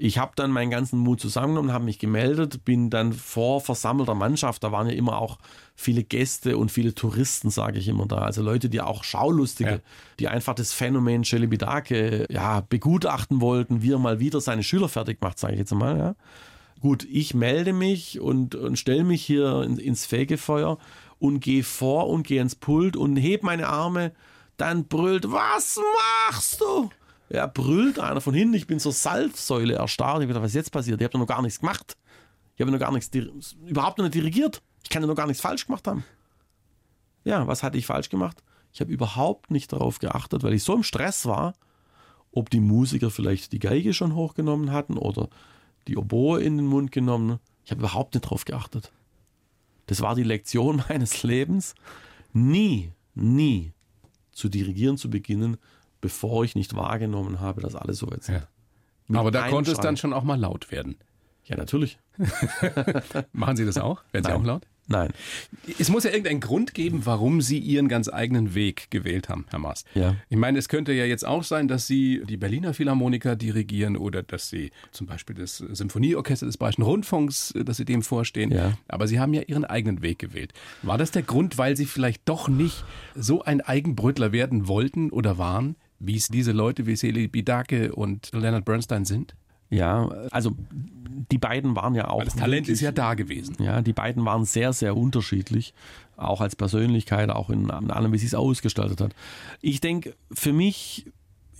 [0.00, 4.62] Ich habe dann meinen ganzen Mut zusammengenommen, habe mich gemeldet, bin dann vor versammelter Mannschaft,
[4.62, 5.38] da waren ja immer auch
[5.74, 9.78] viele Gäste und viele Touristen, sage ich immer da, also Leute, die auch Schaulustige, ja.
[10.20, 15.20] die einfach das Phänomen Celibidache ja, begutachten wollten, wie er mal wieder seine Schüler fertig
[15.20, 15.98] macht, sage ich jetzt mal.
[15.98, 16.14] Ja.
[16.80, 20.78] Gut, ich melde mich und, und stelle mich hier in, ins Fegefeuer
[21.18, 24.12] und gehe vor und gehe ins Pult und heb meine Arme.
[24.56, 25.80] Dann brüllt, was
[26.28, 26.90] machst du?
[27.30, 28.54] Ja, brüllt einer von hinten.
[28.54, 30.18] Ich bin zur Salzsäule erstarrt.
[30.18, 31.00] Ich habe gedacht, was ist jetzt passiert?
[31.00, 31.96] Ich habe noch gar nichts gemacht.
[32.54, 33.10] Ich habe noch gar nichts,
[33.66, 34.62] überhaupt noch nicht dirigiert.
[34.82, 36.04] Ich kann ja noch gar nichts falsch gemacht haben.
[37.24, 38.42] Ja, was hatte ich falsch gemacht?
[38.72, 41.54] Ich habe überhaupt nicht darauf geachtet, weil ich so im Stress war,
[42.32, 45.28] ob die Musiker vielleicht die Geige schon hochgenommen hatten oder
[45.86, 47.38] die Oboe in den Mund genommen.
[47.64, 48.92] Ich habe überhaupt nicht darauf geachtet.
[49.86, 51.74] Das war die Lektion meines Lebens.
[52.32, 53.72] Nie, nie
[54.32, 55.58] zu dirigieren zu beginnen,
[56.00, 58.46] bevor ich nicht wahrgenommen habe, dass alle so weit sind.
[59.08, 59.18] Ja.
[59.18, 60.96] Aber da konnte es dann schon auch mal laut werden.
[61.44, 61.98] Ja, natürlich.
[63.32, 64.02] Machen Sie das auch?
[64.12, 64.40] Werden Sie Nein.
[64.40, 64.66] auch laut?
[64.90, 65.10] Nein.
[65.78, 69.58] Es muss ja irgendeinen Grund geben, warum Sie Ihren ganz eigenen Weg gewählt haben, Herr
[69.58, 69.84] Maas.
[69.94, 70.16] Ja.
[70.30, 74.22] Ich meine, es könnte ja jetzt auch sein, dass Sie die Berliner Philharmoniker dirigieren oder
[74.22, 78.50] dass Sie zum Beispiel das Symphonieorchester des Bayerischen Rundfunks, dass Sie dem vorstehen.
[78.50, 78.78] Ja.
[78.88, 80.54] Aber Sie haben ja Ihren eigenen Weg gewählt.
[80.82, 82.82] War das der Grund, weil Sie vielleicht doch nicht
[83.14, 88.30] so ein Eigenbrötler werden wollten oder waren, wie es diese Leute wie Seli Bidake und
[88.32, 89.34] Leonard Bernstein sind?
[89.70, 90.52] Ja, also
[91.30, 92.18] die beiden waren ja auch.
[92.20, 93.56] Weil das Talent wirklich- ist ja da gewesen.
[93.58, 95.74] Ja, die beiden waren sehr, sehr unterschiedlich,
[96.16, 99.14] auch als Persönlichkeit, auch in, in allem, wie sie es ausgestaltet hat.
[99.60, 101.06] Ich denke, für mich,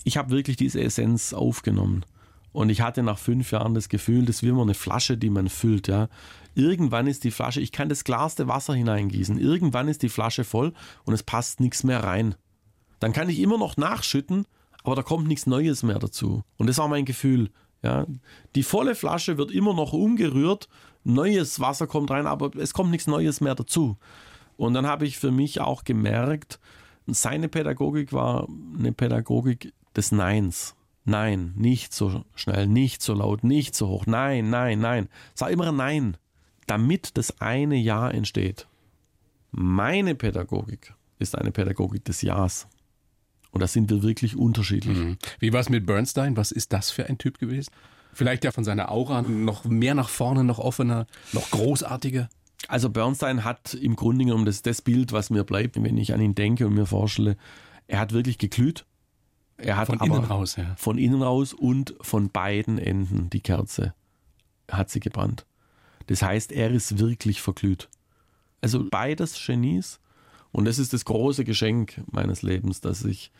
[0.04, 2.04] ich habe wirklich diese Essenz aufgenommen.
[2.52, 5.28] Und ich hatte nach fünf Jahren das Gefühl, das ist wie immer eine Flasche, die
[5.30, 5.86] man füllt.
[5.86, 6.08] Ja.
[6.54, 10.72] Irgendwann ist die Flasche, ich kann das klarste Wasser hineingießen, irgendwann ist die Flasche voll
[11.04, 12.34] und es passt nichts mehr rein.
[13.00, 14.46] Dann kann ich immer noch nachschütten,
[14.82, 16.42] aber da kommt nichts Neues mehr dazu.
[16.56, 17.50] Und das war mein Gefühl.
[17.82, 18.06] Ja.
[18.54, 20.68] Die volle Flasche wird immer noch umgerührt,
[21.04, 23.96] neues Wasser kommt rein, aber es kommt nichts Neues mehr dazu.
[24.56, 26.58] Und dann habe ich für mich auch gemerkt,
[27.06, 30.74] seine Pädagogik war eine Pädagogik des Neins.
[31.04, 34.04] Nein, nicht so schnell, nicht so laut, nicht so hoch.
[34.06, 35.08] Nein, nein, nein.
[35.38, 36.16] War immer ein Nein,
[36.66, 38.66] damit das eine Ja entsteht.
[39.50, 42.68] Meine Pädagogik ist eine Pädagogik des Ja's.
[43.50, 45.16] Und da sind wir wirklich unterschiedlich.
[45.38, 46.36] Wie war es mit Bernstein?
[46.36, 47.70] Was ist das für ein Typ gewesen?
[48.12, 52.28] Vielleicht ja von seiner Aura noch mehr nach vorne, noch offener, noch großartiger.
[52.66, 56.20] Also Bernstein hat im Grunde genommen das, das Bild, was mir bleibt, wenn ich an
[56.20, 57.36] ihn denke und mir vorstelle,
[57.86, 58.84] er hat wirklich geglüht.
[59.56, 60.74] Er hat Von innen raus, ja.
[60.76, 63.94] Von innen raus und von beiden Enden die Kerze
[64.70, 65.46] hat sie gebrannt.
[66.06, 67.88] Das heißt, er ist wirklich verglüht.
[68.60, 70.00] Also beides Genies.
[70.52, 73.30] Und das ist das große Geschenk meines Lebens, dass ich,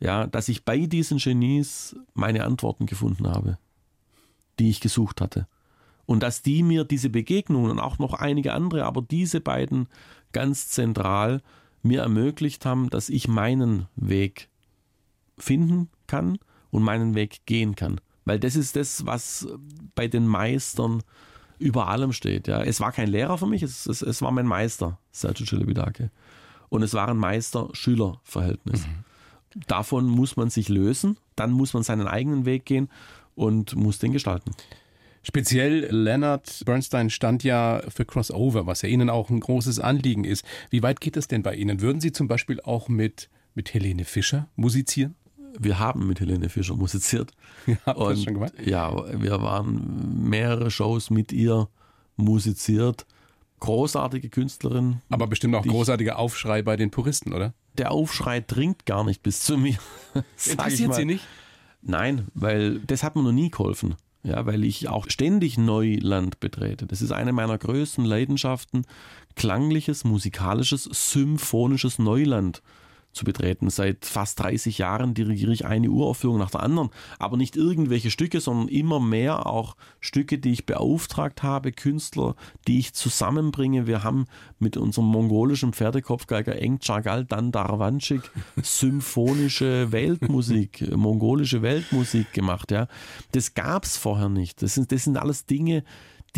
[0.00, 3.58] ja, dass ich bei diesen Genies meine Antworten gefunden habe,
[4.58, 5.46] die ich gesucht hatte.
[6.06, 9.88] Und dass die mir diese Begegnungen und auch noch einige andere, aber diese beiden
[10.32, 11.42] ganz zentral
[11.82, 14.48] mir ermöglicht haben, dass ich meinen Weg
[15.36, 16.38] finden kann
[16.70, 18.00] und meinen Weg gehen kann.
[18.24, 19.46] Weil das ist das, was
[19.94, 21.02] bei den Meistern
[21.58, 22.48] über allem steht.
[22.48, 22.62] Ja.
[22.62, 26.10] Es war kein Lehrer für mich, es, es, es war mein Meister, Sergio Celebidache.
[26.68, 28.86] Und es war ein Meister-Schüler-Verhältnis.
[29.66, 32.88] Davon muss man sich lösen, dann muss man seinen eigenen Weg gehen
[33.34, 34.52] und muss den gestalten.
[35.22, 40.44] Speziell Leonard Bernstein stand ja für Crossover, was ja Ihnen auch ein großes Anliegen ist.
[40.70, 41.80] Wie weit geht es denn bei Ihnen?
[41.80, 45.16] Würden Sie zum Beispiel auch mit, mit Helene Fischer musizieren?
[45.58, 47.32] Wir haben mit Helene Fischer musiziert.
[47.66, 48.54] Ja, ihr das Und schon gemacht?
[48.64, 51.68] Ja, wir waren mehrere Shows mit ihr
[52.16, 53.04] musiziert.
[53.60, 55.02] Großartige Künstlerin.
[55.10, 57.54] Aber bestimmt auch großartiger Aufschrei bei den Puristen, oder?
[57.74, 59.78] Der Aufschrei dringt gar nicht bis zu mir.
[60.46, 60.94] Interessiert.
[60.94, 61.24] Sie nicht?
[61.82, 63.96] Nein, weil das hat mir noch nie geholfen.
[64.24, 66.86] Ja, weil ich auch ständig Neuland betrete.
[66.86, 68.84] Das ist eine meiner größten Leidenschaften,
[69.36, 72.62] klangliches, musikalisches, symphonisches Neuland
[73.12, 73.70] zu betreten.
[73.70, 78.40] Seit fast 30 Jahren dirigiere ich eine Uraufführung nach der anderen, aber nicht irgendwelche Stücke,
[78.40, 82.36] sondern immer mehr auch Stücke, die ich beauftragt habe, Künstler,
[82.66, 83.86] die ich zusammenbringe.
[83.86, 84.26] Wir haben
[84.58, 88.30] mit unserem mongolischen Pferdekopfgeiger Eng Chagal Dandarwanschik
[88.62, 92.70] symphonische Weltmusik, mongolische Weltmusik gemacht.
[92.70, 92.88] Ja.
[93.32, 94.62] Das gab es vorher nicht.
[94.62, 95.84] Das sind, das sind alles Dinge,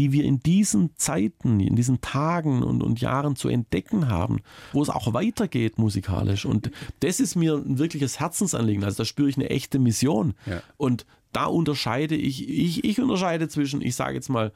[0.01, 4.39] die wir in diesen Zeiten, in diesen Tagen und, und Jahren zu entdecken haben,
[4.73, 6.47] wo es auch weitergeht musikalisch.
[6.47, 6.71] Und
[7.01, 8.83] das ist mir ein wirkliches Herzensanliegen.
[8.83, 10.33] Also da spüre ich eine echte Mission.
[10.47, 10.63] Ja.
[10.79, 14.53] Und da unterscheide ich, ich, ich unterscheide zwischen, ich sage jetzt mal,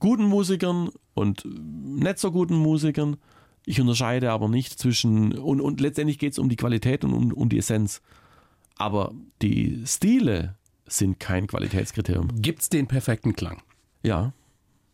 [0.00, 3.18] guten Musikern und nicht so guten Musikern.
[3.64, 7.32] Ich unterscheide aber nicht zwischen, und, und letztendlich geht es um die Qualität und um,
[7.32, 8.02] um die Essenz.
[8.78, 10.56] Aber die Stile
[10.88, 12.30] sind kein Qualitätskriterium.
[12.42, 13.62] Gibt's den perfekten Klang?
[14.02, 14.32] Ja.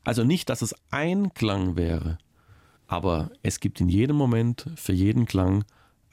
[0.09, 2.19] Also nicht, dass es ein Klang wäre,
[2.87, 5.65] aber es gibt in jedem Moment für jeden Klang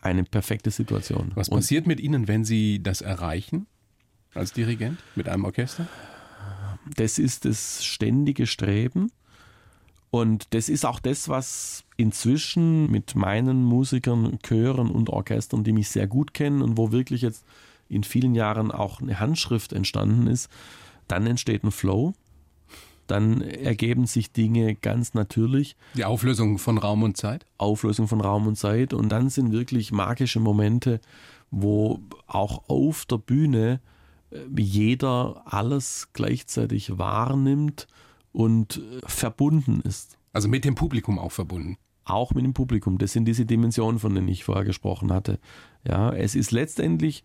[0.01, 1.31] eine perfekte Situation.
[1.35, 3.67] Was Und passiert mit Ihnen, wenn Sie das erreichen
[4.33, 5.87] als Dirigent mit einem Orchester?
[6.95, 9.11] das ist das ständige Streben.
[10.11, 15.89] Und das ist auch das, was inzwischen mit meinen Musikern, Chören und Orchestern, die mich
[15.89, 17.43] sehr gut kennen und wo wirklich jetzt
[17.89, 20.49] in vielen Jahren auch eine Handschrift entstanden ist,
[21.07, 22.13] dann entsteht ein Flow.
[23.07, 25.75] Dann ergeben sich Dinge ganz natürlich.
[25.95, 27.45] Die Auflösung von Raum und Zeit?
[27.57, 28.93] Auflösung von Raum und Zeit.
[28.93, 30.99] Und dann sind wirklich magische Momente,
[31.51, 33.79] wo auch auf der Bühne
[34.31, 37.87] äh, jeder alles gleichzeitig wahrnimmt
[38.31, 40.17] und äh, verbunden ist.
[40.33, 41.77] Also mit dem Publikum auch verbunden.
[42.03, 42.97] Auch mit dem Publikum.
[42.97, 45.39] Das sind diese Dimensionen, von denen ich vorher gesprochen hatte.
[45.87, 47.23] Ja, es ist letztendlich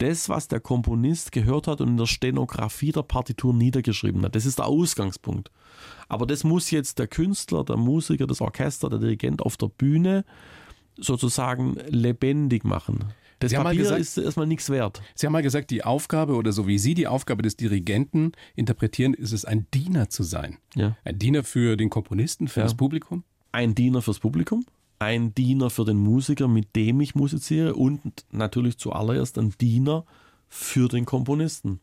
[0.00, 4.34] das, was der Komponist gehört hat und in der Stenografie der Partitur niedergeschrieben hat.
[4.34, 5.50] Das ist der Ausgangspunkt.
[6.08, 10.24] Aber das muss jetzt der Künstler, der Musiker, das Orchester, der Dirigent auf der Bühne
[10.96, 13.04] sozusagen lebendig machen.
[13.38, 15.00] Das Sie Papier gesagt- ist erstmal nichts wert.
[15.14, 19.14] Sie haben mal gesagt, die Aufgabe oder so wie Sie die Aufgabe des Dirigenten interpretieren,
[19.14, 20.58] ist es, ein Diener zu sein.
[20.74, 20.96] Ja.
[21.04, 22.64] Ein Diener für den Komponisten, für Ja.
[22.64, 23.24] das Publikum.
[23.52, 24.66] Ein Diener fürs Publikum,
[25.00, 30.04] ein Diener für den Musiker, mit dem ich musiziere und natürlich zuallererst ein Diener
[30.48, 31.80] für den Komponisten.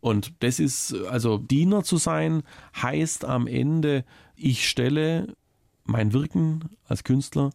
[0.00, 2.42] Und das ist, also Diener zu sein,
[2.80, 4.04] heißt am Ende,
[4.36, 5.34] ich stelle
[5.84, 7.50] mein Wirken als Künstler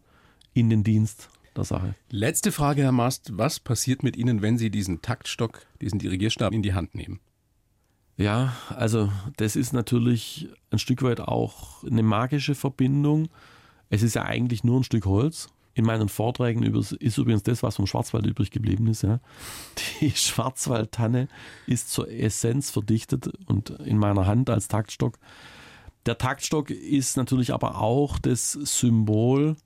[0.52, 1.94] in den Dienst der Sache.
[2.10, 3.38] Letzte Frage, Herr Mast.
[3.38, 7.20] Was passiert mit Ihnen, wenn Sie diesen Taktstock, diesen Dirigierstab in die Hand nehmen?
[8.16, 13.28] Ja, also das ist natürlich ein Stück weit auch eine magische Verbindung.
[13.92, 15.50] Es ist ja eigentlich nur ein Stück Holz.
[15.74, 19.02] In meinen Vorträgen ist übrigens das, was vom Schwarzwald übrig geblieben ist.
[19.02, 19.20] Ja.
[20.00, 21.28] Die Schwarzwaldtanne
[21.66, 25.18] ist zur Essenz verdichtet und in meiner Hand als Taktstock.
[26.06, 29.56] Der Taktstock ist natürlich aber auch das Symbol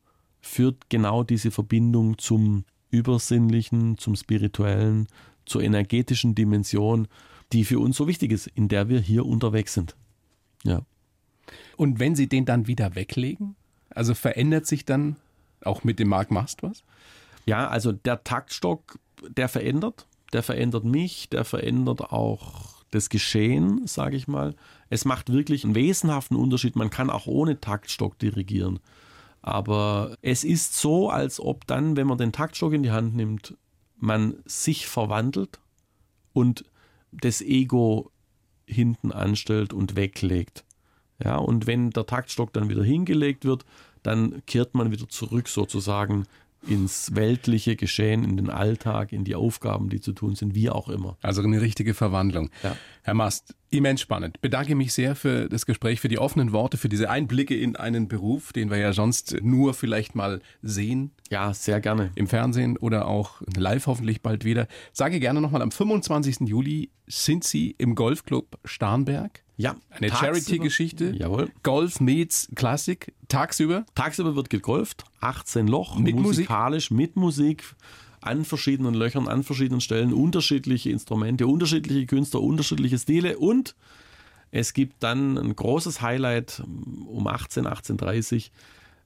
[0.41, 5.07] für genau diese Verbindung zum Übersinnlichen, zum Spirituellen,
[5.45, 7.07] zur energetischen Dimension,
[7.53, 9.95] die für uns so wichtig ist, in der wir hier unterwegs sind.
[10.65, 10.83] Ja.
[11.77, 13.55] Und wenn Sie den dann wieder weglegen,
[13.97, 15.17] also verändert sich dann
[15.65, 16.85] auch mit dem Mark Mast was?
[17.47, 24.17] Ja, also der Taktstock, der verändert, der verändert mich, der verändert auch das Geschehen, sage
[24.17, 24.55] ich mal.
[24.91, 26.77] Es macht wirklich einen wesenhaften Unterschied.
[26.77, 28.81] Man kann auch ohne Taktstock dirigieren.
[29.43, 33.57] Aber es ist so, als ob dann, wenn man den Taktstock in die Hand nimmt,
[33.97, 35.59] man sich verwandelt
[36.33, 36.65] und
[37.13, 38.11] das Ego
[38.67, 40.66] hinten anstellt und weglegt.
[41.23, 43.65] Ja, und wenn der Taktstock dann wieder hingelegt wird,
[44.03, 46.27] dann kehrt man wieder zurück sozusagen
[46.67, 50.89] ins weltliche Geschehen, in den Alltag, in die Aufgaben, die zu tun sind, wie auch
[50.89, 51.17] immer.
[51.23, 52.51] Also eine richtige Verwandlung.
[52.63, 52.77] Ja.
[53.03, 54.41] Herr Mast, immens spannend.
[54.41, 58.09] Bedanke mich sehr für das Gespräch, für die offenen Worte, für diese Einblicke in einen
[58.09, 62.11] Beruf, den wir ja sonst nur vielleicht mal sehen Ja, sehr gerne.
[62.15, 64.69] im Fernsehen oder auch live hoffentlich bald wieder.
[64.93, 66.41] Sage gerne nochmal, am 25.
[66.49, 69.43] Juli sind Sie im Golfclub Starnberg.
[69.59, 71.13] Ja, Eine Charity-Geschichte.
[71.17, 71.51] Jawohl.
[71.63, 73.15] Golf meets Klassik.
[73.29, 73.87] Tagsüber.
[73.95, 76.27] Tagsüber wird gegolft, 18 Loch, Mit Musik?
[76.27, 77.65] musikalisch, mit Musik,
[78.27, 83.75] an verschiedenen Löchern, an verschiedenen Stellen, unterschiedliche Instrumente, unterschiedliche Künstler, unterschiedliche Stile und
[84.51, 86.63] es gibt dann ein großes Highlight
[87.07, 88.51] um 18, 18.30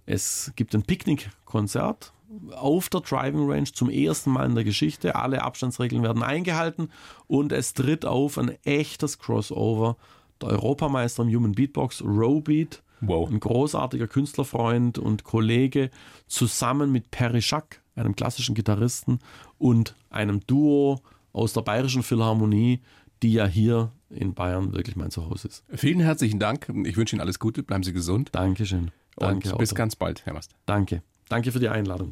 [0.07, 2.13] Es gibt ein Picknickkonzert
[2.55, 5.17] auf der Driving Range zum ersten Mal in der Geschichte.
[5.17, 6.91] Alle Abstandsregeln werden eingehalten
[7.27, 9.97] und es tritt auf ein echtes Crossover.
[10.41, 13.31] Der Europameister im Human Beatbox, Rowbeat, Wow.
[13.31, 15.91] ein großartiger Künstlerfreund und Kollege,
[16.27, 19.19] zusammen mit Perry Schack, einem klassischen Gitarristen,
[19.59, 21.01] und einem Duo
[21.33, 22.81] aus der Bayerischen Philharmonie,
[23.23, 25.65] die ja hier in Bayern wirklich mein Zuhause ist.
[25.75, 26.73] Vielen herzlichen Dank.
[26.85, 27.63] Ich wünsche Ihnen alles Gute.
[27.63, 28.31] Bleiben Sie gesund.
[28.33, 28.91] Dankeschön.
[29.17, 29.79] Danke, und bis Otto.
[29.79, 30.55] ganz bald, Herr Mast.
[30.67, 31.03] Danke.
[31.29, 32.11] Danke für die Einladung.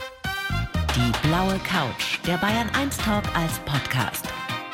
[0.94, 4.26] Die blaue Couch, der Bayern 1 Talk als Podcast.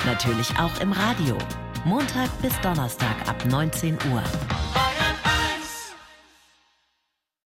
[0.05, 1.37] Natürlich auch im Radio.
[1.85, 4.23] Montag bis Donnerstag ab 19 Uhr.